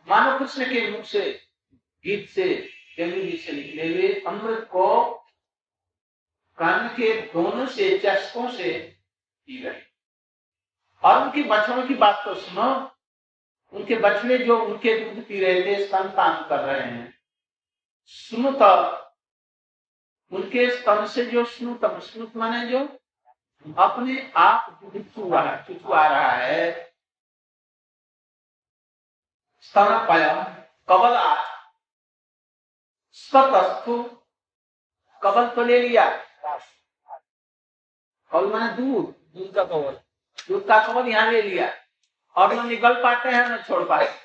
मानव 0.09 0.39
कृष्ण 0.39 0.65
के 0.65 0.91
मुख 0.91 1.05
से, 1.05 1.43
गीत 2.05 2.29
से 2.29 2.73
जी 2.99 3.37
से 3.37 3.53
निकले 3.53 3.89
हुए 3.89 4.23
अमृत 4.27 4.69
को 4.73 5.15
कान 6.59 6.89
के 6.89 7.21
दोनों 7.21 7.67
से, 7.67 7.99
चस्कों 7.99 8.51
से 8.51 8.97
पी 9.47 9.59
गए 9.59 9.83
और 11.05 11.23
उनकी 11.23 11.43
बछड़ों 11.43 11.87
की 11.89 11.95
बात 11.95 12.23
तो 12.25 12.35
सुनो। 12.35 12.93
उनके 13.73 13.97
बछड़े 13.97 14.39
जो 14.39 14.59
उनके 14.61 14.99
दूध 15.05 15.25
पी 15.25 15.41
रहे 15.41 15.63
थे, 15.63 15.87
स्तन 15.87 16.09
पान 16.17 16.49
कर 16.49 16.59
रहे 16.59 16.91
हैं। 16.91 17.19
सुनो 18.05 18.53
तो। 18.53 19.07
उनके 20.37 20.71
स्तन 20.71 21.07
से 21.07 21.27
जो 21.27 21.45
स्नुतम 21.45 22.01
स्नुत 22.01 22.37
माने 22.37 22.67
जो 22.67 22.79
अपने 23.79 24.33
आप 24.37 24.81
दूध 24.85 25.03
चुचुआ 25.67 26.07
रहा 26.09 26.31
है। 26.31 26.93
स्तन 29.61 30.07
पाया 30.09 30.45
कबला 30.89 31.37
सतस्थु 33.13 34.03
कबल 35.23 35.49
तो 35.49 35.65
ले 35.65 35.89
लिया। 35.89 36.11
कबल 38.33 38.47
मैंने 38.47 38.73
दूध 38.77 39.07
दूध 39.07 39.55
का 39.55 39.65
कवल 39.65 40.01
दूध 40.49 40.69
का 40.69 40.89
कबल 40.89 41.09
यहाँ 41.09 41.33
ले 41.33 41.43
लिया। 41.43 41.75
और 42.37 42.53
न 42.53 42.69
निकल 42.69 43.03
पाते 43.03 43.29
हैं, 43.29 43.47
न 43.47 43.63
छोड़ 43.63 43.89
पाए। 43.89 44.19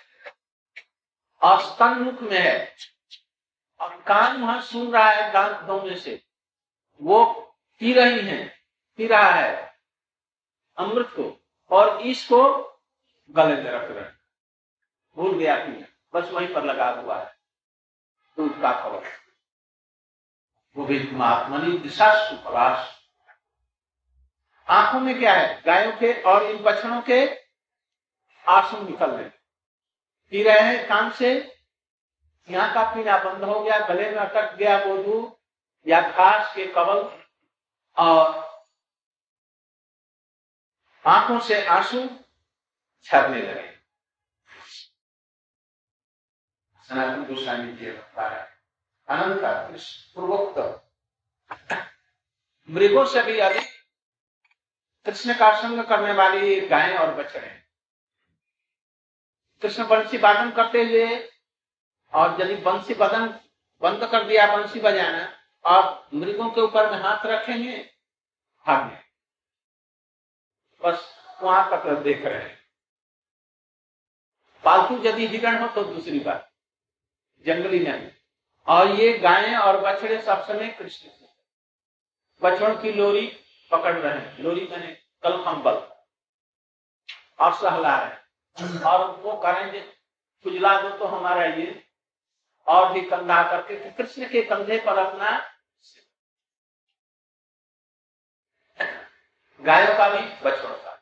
और 1.42 1.62
स्तन 1.62 2.00
मुख 2.00 2.22
में 2.22 2.40
है। 2.40 2.76
और 3.80 4.02
कान 4.02 4.42
वहाँ 4.42 4.62
सुन 4.62 4.94
रहा 4.94 5.10
है 5.10 5.32
दांत 5.32 5.58
धोने 5.66 5.96
से। 5.96 6.24
वो 7.02 7.34
पी 7.80 7.94
रही 7.94 8.22
है, 8.22 8.62
पी 8.98 9.08
रहा 9.08 9.30
है 9.30 9.80
अमृत 10.78 11.08
को। 11.08 11.42
और 11.72 12.02
इसको 12.02 12.64
गले 13.30 13.56
में 13.56 13.72
रख 13.72 13.92
रहे 13.92 14.22
भूल 15.16 15.40
गया 15.40 15.56
पीना 15.56 15.88
बस 16.14 16.30
वहीं 16.30 16.54
पर 16.54 16.64
लगा 16.64 16.90
हुआ 16.90 17.20
है। 17.20 17.38
दूध 18.38 18.62
का 18.62 18.72
खबर। 18.72 19.08
वो 20.78 20.86
भी 20.86 21.12
महात्मनी 21.12 21.78
दिशा 21.78 22.30
सुपराश। 22.30 23.01
आँखों 24.72 25.00
में 25.00 25.18
क्या 25.20 25.34
है? 25.34 25.62
गायों 25.66 25.92
के 25.94 26.12
और 26.24 26.44
इन 26.44 26.62
बछड़ों 26.64 27.02
के 27.02 27.26
आँसू 28.46 28.82
निकल 28.82 29.12
रहे 29.12 29.30
पी 30.32 30.44
रहे 30.44 30.60
हैं 30.60 30.88
कान 30.88 31.10
से। 31.12 31.32
यहाँ 32.50 32.74
का 32.74 32.84
पीना 32.94 33.18
बंद 33.24 33.44
हो 33.44 33.60
गया, 33.60 33.80
गले 33.88 34.10
में 34.12 34.18
अटक 34.18 34.56
गया 34.56 34.78
वो 34.86 34.96
दूध 34.98 35.90
या 35.90 36.00
घास 36.02 36.54
के 36.56 36.66
कबल 36.68 37.02
और 37.98 38.40
आँखों 41.06 41.40
से 41.40 41.66
आँसू 41.68 42.00
झरने 43.06 43.42
लगे। 43.42 43.70
सनातन 46.90 47.24
गोस्वामी 47.26 47.74
जी 47.74 47.90
अनंत 49.08 49.42
पूर्वोक्त। 50.16 50.58
मृगों 52.70 53.06
से 53.06 53.22
भी 53.24 53.40
अधिक 53.40 53.71
कृष्ण 55.06 55.34
का 55.34 55.52
संग 55.62 55.84
करने 55.86 56.14
वाली 56.14 56.60
गायें 56.68 56.98
और 56.98 57.14
बछड़े। 57.16 57.48
कृष्ण 59.62 59.88
बंसी 59.88 60.18
वादन 60.18 60.52
करते 60.52 60.84
हुए, 60.84 61.08
और 62.14 62.42
यदि 62.42 62.56
बंसी 62.62 62.94
बदन 62.94 63.28
बंद 63.82 64.06
कर 64.06 64.24
दिया, 64.24 64.46
बंसी 64.48 64.80
बजाना 64.80 65.28
और 65.66 66.10
मृगों 66.14 66.50
के 66.50 66.62
ऊपर 66.62 66.92
में 66.92 66.98
हाथ 67.00 67.26
रखेंगे 67.26 67.78
भाग्य 68.66 69.00
बस 70.82 71.10
वहाँ 71.42 71.70
तक 71.72 71.88
देख 72.04 72.26
रहे 72.26 72.40
हैं। 72.40 72.60
पालतू 74.64 74.98
यदि 75.04 75.28
हिरण 75.28 75.58
हो 75.58 75.68
तो 75.68 75.84
दूसरी 75.84 76.20
बात, 76.20 76.50
जंगली 77.46 77.80
नहीं। 77.82 78.10
और 78.68 78.92
ये 78.92 79.18
गायें 79.18 79.56
और 79.58 79.80
बछड़े 79.82 80.22
सब 80.22 80.46
समय 80.48 80.68
कृष्ण 80.70 81.10
बछड़ों 82.42 82.76
की 82.76 82.92
लोरी 82.92 83.28
पकड़ 83.72 83.96
रहे 83.96 84.14
हैं, 84.14 84.38
लोरी 84.38 84.68
मैंने 84.72 84.88
कल 85.24 85.38
कंबल 85.46 85.76
और 87.40 87.54
सहला 87.54 87.96
रहे 87.98 88.80
और 88.86 89.10
वो 89.22 89.36
करेंगे 89.44 89.82
खुजला 90.46 90.80
दो 90.82 90.90
तो 90.98 91.06
हमारा 91.08 91.46
ये, 91.46 91.84
और 92.68 92.92
भी 92.94 93.02
कंधा 93.02 93.42
करके 93.52 93.76
कृष्ण 93.92 94.30
के 94.30 94.42
कंधे 94.44 94.80
पर 94.80 94.98
अपना 95.00 95.30
गायों 99.62 99.98
का 99.98 100.10
भी 100.10 100.22
बछड़ों 100.44 100.76
का। 100.76 100.98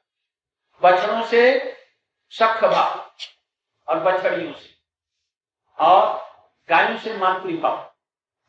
बछड़ों 0.82 1.24
से 1.26 1.42
सख 2.34 2.64
भाव 2.64 3.00
और 3.88 4.00
बछड़ियों 4.02 4.54
से। 4.54 4.70
और 5.80 6.02
गायों 6.70 6.98
से 6.98 7.16
मातृभाव 7.18 7.78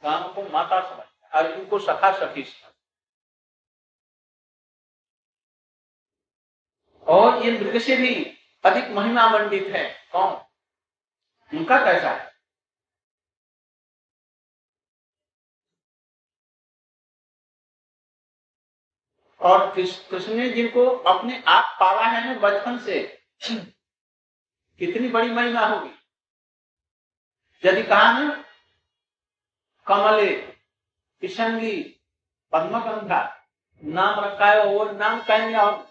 गायों 0.03 0.29
को 0.29 0.43
माता 0.53 0.81
समझ 0.89 1.07
और 1.33 1.51
इनको 1.51 1.79
सखा 1.79 2.13
सखी 2.19 2.43
समझ 2.45 2.70
और 7.11 7.43
ये 7.45 7.59
मृग 7.59 7.79
से 7.79 7.97
भी 7.97 8.15
अधिक 8.65 8.91
महिमा 8.91 9.29
मंडित 9.31 9.67
है। 9.69 9.85
कौन? 10.13 10.33
उनका 11.53 11.79
कैसा 11.85 12.11
है? 12.11 12.31
और 19.41 19.75
कृष्ण 19.75 20.35
ने 20.35 20.51
जिनको 20.51 20.87
अपने 20.87 21.43
आप 21.49 21.77
पाला 21.81 22.07
है 22.07 22.25
ना 22.27 22.41
बचपन 22.41 22.79
से, 22.79 23.23
कितनी 24.79 25.09
बड़ी 25.09 25.31
महिमा 25.31 25.67
होगी। 25.67 25.95
यदि 27.65 27.83
कहा 27.83 28.13
ना, 28.13 28.45
कमले 29.87 30.37
किशंगी 31.21 31.83
पद्मगंधा, 32.53 33.23
नाम 33.85 34.21
रखा 34.21 34.47
है 34.47 34.61
और 34.77 34.95
नाम 34.97 35.23
कहेंगे 35.23 35.57
और 35.57 35.90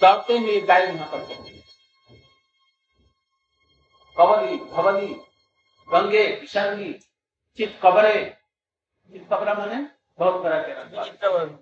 दौड़ते 0.00 0.38
हुए 0.38 0.60
गाय 0.60 0.86
वहाँ 0.86 1.06
पर 1.06 1.24
कवली 4.16 4.56
भवली 4.56 5.14
गंगे 5.88 6.36
किशंगी 6.36 6.92
चित 7.58 7.80
कबरे 7.82 8.14
चित 9.12 9.28
कबरा 9.32 9.54
मैंने 9.54 9.82
बहुत 10.18 10.42
तरह 10.44 10.62
के 10.62 10.72
रंग। 10.72 11.58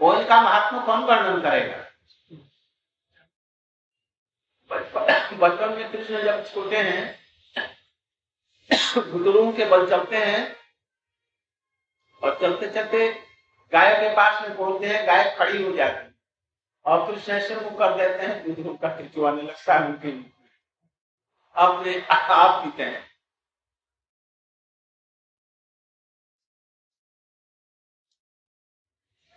वो 0.00 0.14
इनका 0.14 0.40
महात्मा 0.42 0.86
कौन 0.86 1.04
वर्णन 1.04 1.40
करेगा? 1.42 1.82
बचपन 5.38 5.74
में 5.76 5.92
कृष्ण 5.92 6.22
जब 6.22 6.46
छोटे 6.54 6.76
हैं 6.76 7.24
घुटरों 9.10 9.52
के 9.52 9.64
बल 9.64 9.88
चलते 9.90 10.16
हैं 10.16 10.56
और 12.22 12.38
चलते 12.40 12.70
चलते 12.70 13.33
गाय 13.74 13.94
के 13.94 14.14
पास 14.16 14.42
में 14.42 14.56
पहुँचते 14.56 14.86
हैं 14.86 15.06
गाय 15.06 15.24
खड़ी 15.38 15.62
हो 15.62 15.72
जाती 15.76 16.04
है। 16.06 16.14
और 16.86 17.06
फिर 17.06 17.34
ऐसे 17.34 17.54
मुँह 17.56 17.78
कर 17.78 17.96
देते 17.96 18.26
हैं 18.26 18.54
दूध 18.54 18.80
का 18.80 18.96
खिंचवाने 18.96 19.42
लगता 19.42 19.74
है 19.74 19.86
उनके 19.86 20.10
अपने 21.56 22.00
आप 22.10 22.64
पीते 22.64 22.84
हैं। 22.84 23.14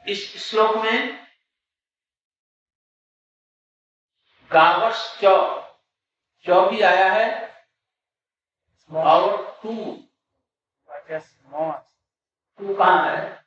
इस 0.07 0.49
श्लोक 0.49 0.75
में 0.75 1.27
गावस 4.51 5.19
चौ 5.21 5.35
चौ 6.45 6.69
भी 6.69 6.81
आया 6.81 7.11
है 7.13 7.29
और 8.91 9.59
टू। 9.63 9.73
टू 12.59 12.75
कहा 12.75 13.03
है? 13.09 13.46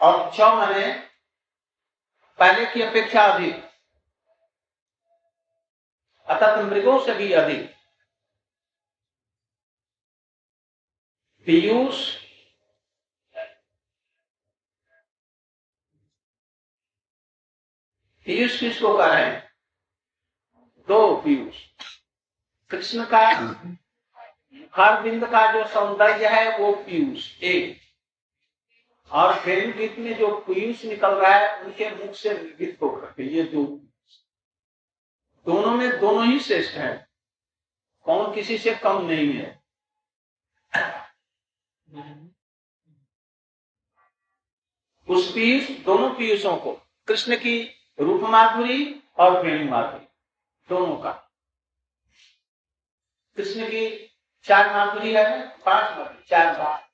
और 0.00 0.32
छ 0.34 0.40
मने? 0.40 0.92
पहले 2.38 2.66
की 2.66 2.82
अपेक्षा 2.82 3.22
अधिक। 3.22 3.54
अतः 6.28 6.62
मृगों 6.62 7.06
से 7.06 7.14
भी 7.14 7.32
अधिक। 7.32 7.74
पीयूष 11.46 12.16
पीयूष 18.26 18.60
किसको 18.60 18.98
कह 18.98 19.06
रहे 19.06 19.24
हैं? 19.24 19.50
दो 20.88 21.16
पीयूष। 21.16 21.64
कृष्ण 22.70 23.04
का 23.04 23.18
हर 24.74 25.02
बिंद 25.02 25.24
का 25.24 25.52
जो 25.52 25.68
सौंदर्य 25.68 26.28
है 26.28 26.58
वो 26.58 26.72
पीयूष 26.72 27.42
एक। 27.42 27.79
और 29.12 29.32
प्रेम 29.42 29.72
गीत 29.72 29.98
में 29.98 30.14
जो 30.18 30.36
पीयूष 30.40 30.84
निकल 30.84 31.14
रहा 31.14 31.34
है, 31.34 31.62
उनके 31.62 31.90
मुख 31.96 32.14
से 32.14 32.32
निर्मित 32.32 32.78
होकर 32.82 33.22
ये 33.22 33.42
दो 33.42 33.64
दोनों 35.46 35.70
में 35.70 36.00
दोनों 36.00 36.26
ही 36.26 36.40
श्रेष्ठ 36.40 36.74
है। 36.74 37.08
कौन 38.06 38.34
किसी 38.34 38.58
से 38.58 38.74
कम 38.74 39.06
नहीं 39.06 39.32
है? 39.32 39.48
उस 45.08 45.32
पीयूष, 45.32 45.70
दोनों 45.84 46.10
पीयूषों 46.10 46.56
को, 46.56 46.72
कृष्ण 47.08 47.36
की 47.36 47.62
रूप 48.00 48.20
माधुरी 48.22 49.02
और 49.18 49.40
प्रेम 49.42 49.70
माधुरी, 49.70 50.06
दोनों 50.68 50.96
का। 50.96 51.10
कृष्ण 53.36 53.68
की 53.68 53.88
चार 54.44 54.72
माधुरी 54.74 55.12
है, 55.14 55.48
पाँच 55.58 55.98
माधुरी, 55.98 56.24
चार 56.28 56.58
बार। 56.58 56.88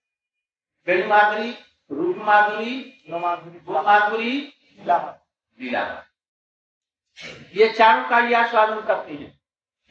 वेणु 0.87 1.09
माधुरी 1.09 1.53
रूप 1.91 2.17
माधुरी 2.17 3.05
माधुरी 3.11 4.33
लीला। 5.59 6.05
ये 7.55 7.73
चारों 7.73 8.09
का 8.09 8.19
यह 8.19 8.47
स्वादन 8.51 8.81
करती 8.81 9.17
है। 9.17 9.41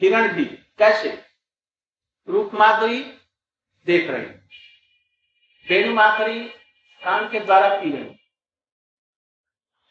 हिरण 0.02 0.32
भी। 0.32 0.44
कैसे? 0.78 1.24
रूप 2.28 2.54
माधुरी 2.54 3.02
देख 3.86 4.10
रही 4.10 4.26
वेणु 5.66 5.94
माधुरी 5.94 6.44
कान 7.02 7.28
के 7.30 7.40
द्वारा 7.40 7.68
पी 7.80 7.90
रही 7.92 8.16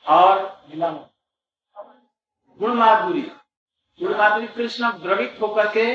और 0.08 0.66
गुण 2.60 2.74
माधुरी 2.74 3.22
गुण 4.00 4.18
माधुरी 4.18 4.48
कृष्ण 4.48 4.92
द्रवित 4.92 5.38
होकर 5.42 5.68
के 5.68 5.86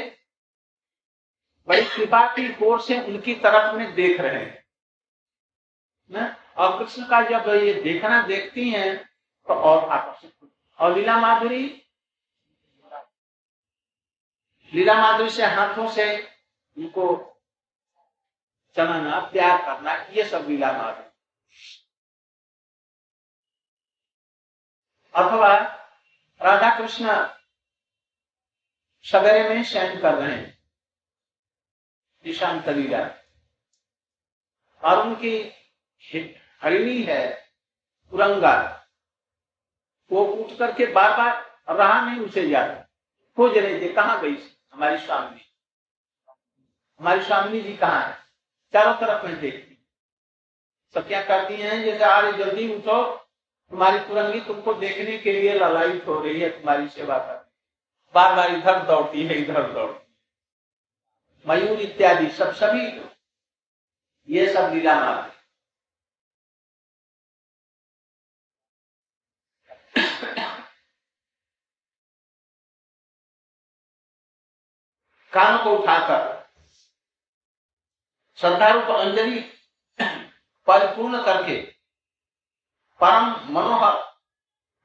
बड़ी 1.68 1.84
कृपा 1.84 2.26
की 2.28 2.66
ओर 2.66 2.80
से 2.80 3.00
उनकी 3.00 3.34
तरफ़ 3.34 3.76
में 3.76 3.94
देख 3.94 4.20
रहे 4.20 4.44
हैं। 4.44 4.59
ना? 6.10 6.36
और 6.56 6.78
कृष्ण 6.78 7.04
का 7.04 7.20
जब 7.22 7.48
ये 7.56 7.74
देखना 7.82 8.20
देखती 8.22 8.68
हैं 8.70 8.96
तो 9.48 9.54
और 9.54 9.88
आकर्षित 9.88 10.50
और 10.78 10.94
लीला 10.96 11.16
माधुरी? 11.18 11.64
लीला 14.72 14.94
माधुरी 14.94 15.30
से 15.30 15.46
हाथों 15.46 15.88
से 15.90 16.06
उनको 16.76 17.06
चलाना, 18.76 19.18
प्यार 19.22 19.62
करना, 19.62 19.94
ये 20.12 20.24
सब 20.24 20.46
लीला 20.48 20.72
माधुरी। 20.72 21.08
अथवा 25.14 25.56
राधा 26.40 26.78
कृष्ण 26.78 27.14
सवेरे 29.04 29.48
में 29.48 29.62
शयन 29.64 30.00
कर 30.00 30.14
रहे 30.14 30.36
हैं, 30.36 30.58
ईशान 32.24 32.62
लीला। 32.70 32.98
और 34.82 35.06
उनकी 35.06 35.38
हरिणी 36.62 37.02
है 37.02 37.22
पुरंगा 38.12 38.54
वो 40.10 40.24
उठ 40.24 40.56
करके 40.58 40.86
बार 40.92 41.16
बार 41.16 41.76
रहा 41.76 42.00
नहीं, 42.00 42.20
उसे 42.20 42.48
जाता 42.48 42.74
खोज 43.36 43.56
रहे 43.58 43.80
थे 43.80 43.92
कहाँ 43.92 44.20
गई 44.20 44.36
हमारी 44.72 44.98
स्वामी 44.98 45.40
हमारी 47.00 47.22
स्वामी 47.22 47.60
जी 47.60 47.76
कहाँ 47.76 48.02
है? 48.02 48.14
चारों 48.74 48.94
तरफ़ 48.94 49.26
में 49.26 49.40
देखती 49.40 49.76
सखिया 50.94 51.22
कहती 51.22 51.54
हैं? 51.54 51.82
जैसे 51.84 52.04
आ 52.04 52.18
रही, 52.20 52.32
जल्दी 52.38 52.74
उठो। 52.74 53.02
तुम्हारी 53.72 53.98
तुरंगी 53.98 54.40
तुमको 54.40 54.74
देखने 54.74 55.18
के 55.18 55.32
लिए 55.32 55.54
ललायित 55.54 56.06
हो 56.06 56.18
रही 56.20 56.40
है, 56.40 56.48
तुम्हारी 56.50 56.88
सेवा 56.88 57.18
कर 57.18 57.48
बार 58.14 58.34
बार 58.36 58.54
इधर 58.54 58.82
दौड़ती 58.86 59.26
है, 59.26 59.34
इधर 59.34 59.72
दौड़ती 59.72 60.06
मयूर 61.46 61.80
इत्यादि 61.80 62.28
सब 62.30 62.52
सभी 62.54 62.86
ये 64.28 64.52
सब 64.54 64.72
लीला 64.74 64.94
मात्र 65.00 65.29
कान 75.32 75.64
को 75.64 75.76
उठाकर। 75.78 76.38
श्रद्धारूप 78.38 78.84
अंजलि 78.84 79.40
परिपूर्ण 80.68 81.22
करके 81.24 81.60
परम 83.00 83.26
मनोहर 83.54 83.96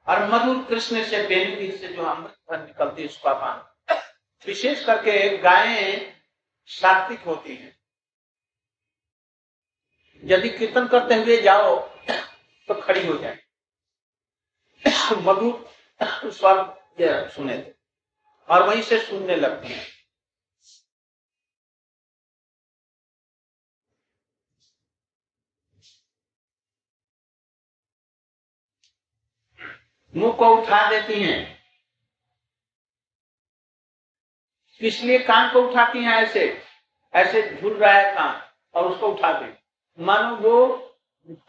और 0.06 0.24
मधुर 0.24 0.64
कृष्ण 0.64 1.04
से 1.04 1.26
बेनती 1.26 1.70
से 1.78 1.88
जो 1.88 2.02
अमृत 2.02 2.36
भर 2.50 2.66
निकलती 2.66 3.02
है 3.02 3.08
उसका 3.08 3.32
पान। 3.34 3.96
विशेष 4.46 4.84
करके 4.84 5.36
गायें 5.36 6.12
सात्विक 6.66 7.20
होती 7.20 7.54
हैं। 7.56 7.78
यदि 10.24 10.48
कीर्तन 10.48 10.86
करते 10.88 11.14
हुए 11.14 11.40
जाओ 11.42 11.76
तो 12.68 12.74
खड़ी 12.82 13.06
हो 13.06 13.16
जाए। 13.16 13.38
मधुर 15.12 16.30
स्वर 16.32 17.28
सुने 17.28 17.74
और 18.48 18.62
वहीं 18.62 18.82
से 18.82 18.98
सुनने 19.00 19.36
लगती 19.36 19.68
है। 19.68 19.95
मुँह 30.14 30.36
को 30.36 30.54
उठा 30.56 30.90
देती 30.90 31.22
हैं। 31.22 31.56
इसलिए 34.80 35.18
कान 35.18 35.52
को 35.52 35.62
उठाती 35.62 35.98
हैं 35.98 36.12
ऐसे? 36.12 36.62
ऐसे 37.14 37.42
झूल 37.56 37.76
रहा 37.76 37.92
है 37.92 38.14
कान 38.14 38.42
और 38.74 38.92
उसको 38.92 39.08
उठा 39.08 39.32
दे। 39.40 39.52
मानो 39.98 40.36
वो 40.36 40.54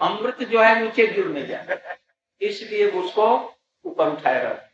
अमृत 0.01 0.43
जो 0.43 0.61
है 0.63 0.79
नीचे 0.81 1.07
गिरने 1.07 1.45
जाए। 1.45 1.97
इसलिए 2.41 2.91
उसको 2.91 3.27
ऊपर 3.85 4.09
उठाए 4.09 4.43
रहते 4.43 4.67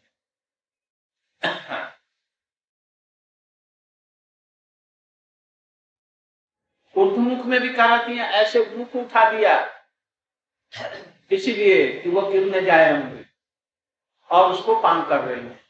उर्दू 6.96 7.18
मुख 7.18 7.46
में 7.46 7.60
भी 7.62 7.70
कराती 7.70 8.18
है, 8.18 8.26
ऐसे 8.26 8.66
मुख 8.76 8.96
उठा 8.96 9.32
दिया। 9.32 9.54
इसीलिए 11.32 12.02
कि 12.02 12.10
वो 12.10 12.22
गिरने 12.22 12.62
जाए 12.62 12.92
अमृत। 12.92 13.23
और 14.32 14.54
उसको 14.54 14.82
पान 14.82 15.10
कर 15.10 15.22
रही 15.22 15.48
है। 15.48 15.64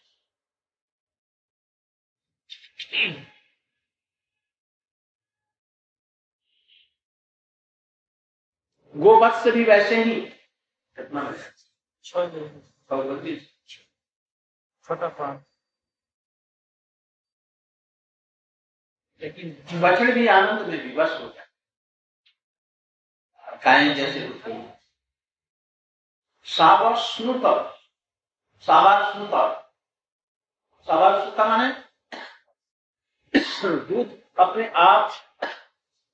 गोवत्स 8.95 9.47
भी 9.47 9.63
वैसे 9.63 10.03
ही। 10.03 10.21
कितना 10.97 11.33
छोटा 12.03 12.77
पान 15.07 15.43
लेकिन 19.21 19.81
बछड़ 19.81 20.11
भी 20.11 20.27
आनंद 20.27 20.67
में 20.67 20.83
विवश 20.83 21.21
हो 21.21 21.29
जाए 21.29 21.47
गायें 23.65 23.95
जैसे 23.95 24.29
सावर 26.45 26.95
स्नुत 26.95 27.45
माने 31.47 31.83
दूध 33.77 34.23
अपने 34.39 34.69
आप 34.69 35.11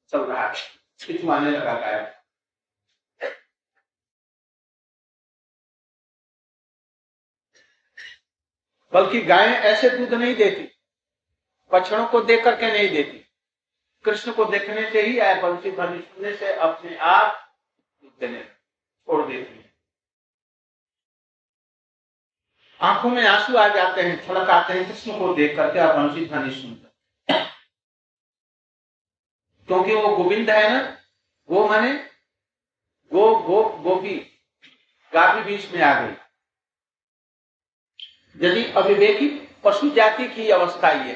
चल 0.09 0.21
रहा 0.21 0.47
है 0.47 0.53
खिंचवाने 1.01 1.51
लगा 1.51 1.73
गाय 1.73 2.19
बल्कि 8.93 9.21
गायें 9.21 9.53
ऐसे 9.53 9.89
दूध 9.89 10.13
नहीं 10.13 10.35
देती 10.35 10.75
बछड़ों 11.73 12.07
को 12.07 12.21
देख 12.21 12.43
करके 12.43 12.73
नहीं 12.73 12.89
देती। 12.89 13.25
कृष्ण 14.05 14.33
को 14.33 14.45
देखने 14.45 14.91
से 14.91 15.01
ही 15.01 15.19
आय। 15.19 15.41
बंसी 15.41 15.71
ध्वनि 15.71 16.01
सुनने 16.01 16.37
से 16.37 16.53
अपने 16.53 16.97
आप 16.97 17.57
देने। 18.19 18.43
छोड़ 18.43 19.31
देती। 19.31 19.59
है 19.59 19.68
आँखों 22.81 23.09
में 23.09 23.25
आँसू 23.27 23.57
आ 23.57 23.67
जाते 23.67 24.01
हैं 24.01 24.27
छलक 24.27 24.49
आते 24.49 24.73
हैं 24.73 24.87
कृष्ण 24.87 25.17
को 25.19 25.33
देख 25.33 25.55
करके 25.55 25.79
आप 25.79 25.95
बंसी 25.95 26.25
ध्वनि 26.25 26.51
सुनते 26.51 26.87
क्योंकि 29.67 29.95
वो 29.95 30.15
गोविंद 30.15 30.49
है 30.49 30.69
ना, 30.69 30.97
वो 31.49 31.67
माने 31.67 31.93
गो 33.11 33.35
गो 33.39 33.63
गोपी 33.83 34.15
गाभी 35.13 35.41
बीच 35.41 35.71
में 35.71 35.81
आ 35.81 35.93
गई। 36.01 36.13
यदि 38.35 38.63
अविवेकी 38.71 39.27
पशु 39.63 39.89
जाति 39.89 40.27
की 40.27 40.49
अवस्था 40.49 40.91
ये 41.05 41.13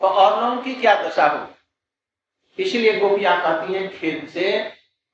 तो 0.00 0.06
और 0.06 0.40
लोगों 0.42 0.62
की 0.62 0.74
क्या 0.74 0.94
दशा 1.02 1.26
होगी 1.26 2.62
इसलिए 2.62 2.98
गोपियाँ 3.00 3.40
कहती 3.42 3.72
हैं, 3.74 3.88
खेत 3.98 4.28
से 4.30 4.50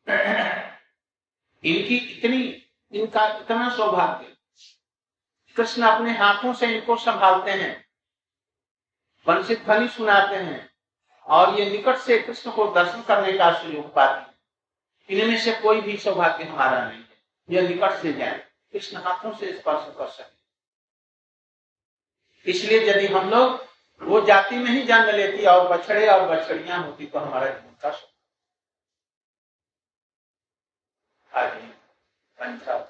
इनकी 1.65 1.97
इतनी 1.97 2.60
इनका 2.93 3.27
इतना 3.39 3.69
सौभाग्य। 3.77 4.37
कृष्ण 5.57 5.83
अपने 5.83 6.17
हाथों 6.17 6.53
से 6.55 6.67
इनको 6.67 6.97
संभालते 6.97 7.51
हैं 7.51 7.85
वंशित 9.27 9.65
फली 9.65 9.89
सुनाते 9.89 10.37
हैं, 10.37 10.71
और 11.27 11.59
ये 11.61 11.71
निकट 11.71 11.97
से 11.97 12.19
कृष्ण 12.19 12.51
को 12.51 12.67
दर्शन 12.73 13.03
करने 13.03 13.33
का 13.39 13.53
सुयोग 13.63 13.95
पाते 13.95 14.21
हैं। 14.21 14.29
इनमें 15.09 15.39
से 15.41 15.53
कोई 15.53 15.81
भी 15.81 15.97
सौभाग्य 15.97 16.45
हमारा 16.45 16.85
नहीं 16.89 16.99
है। 16.99 17.19
यह 17.49 17.69
निकट 17.69 17.93
से 17.93 18.13
जाए 18.13 18.39
कृष्ण 18.73 18.97
हाथों 18.97 19.33
से 19.35 19.53
स्पर्श 19.53 19.95
कर 19.99 20.09
सके। 20.09 20.39
इसलिए 22.47 22.81
यदि 22.91 23.07
हम 23.07 23.31
लोग 23.31 23.69
वो 24.01 24.21
जाति 24.21 24.57
में 24.57 24.71
ही 24.71 24.83
जन्म 24.83 25.11
लेती 25.11 25.45
और 25.47 25.69
बछड़े 25.69 26.07
और 26.09 26.29
बछड़ियाँ 26.29 26.79
होती 26.85 27.07
तो 27.07 27.19
हमारा 27.19 27.47
जीवन 27.47 27.75
का 27.83 27.91
until 32.41 32.90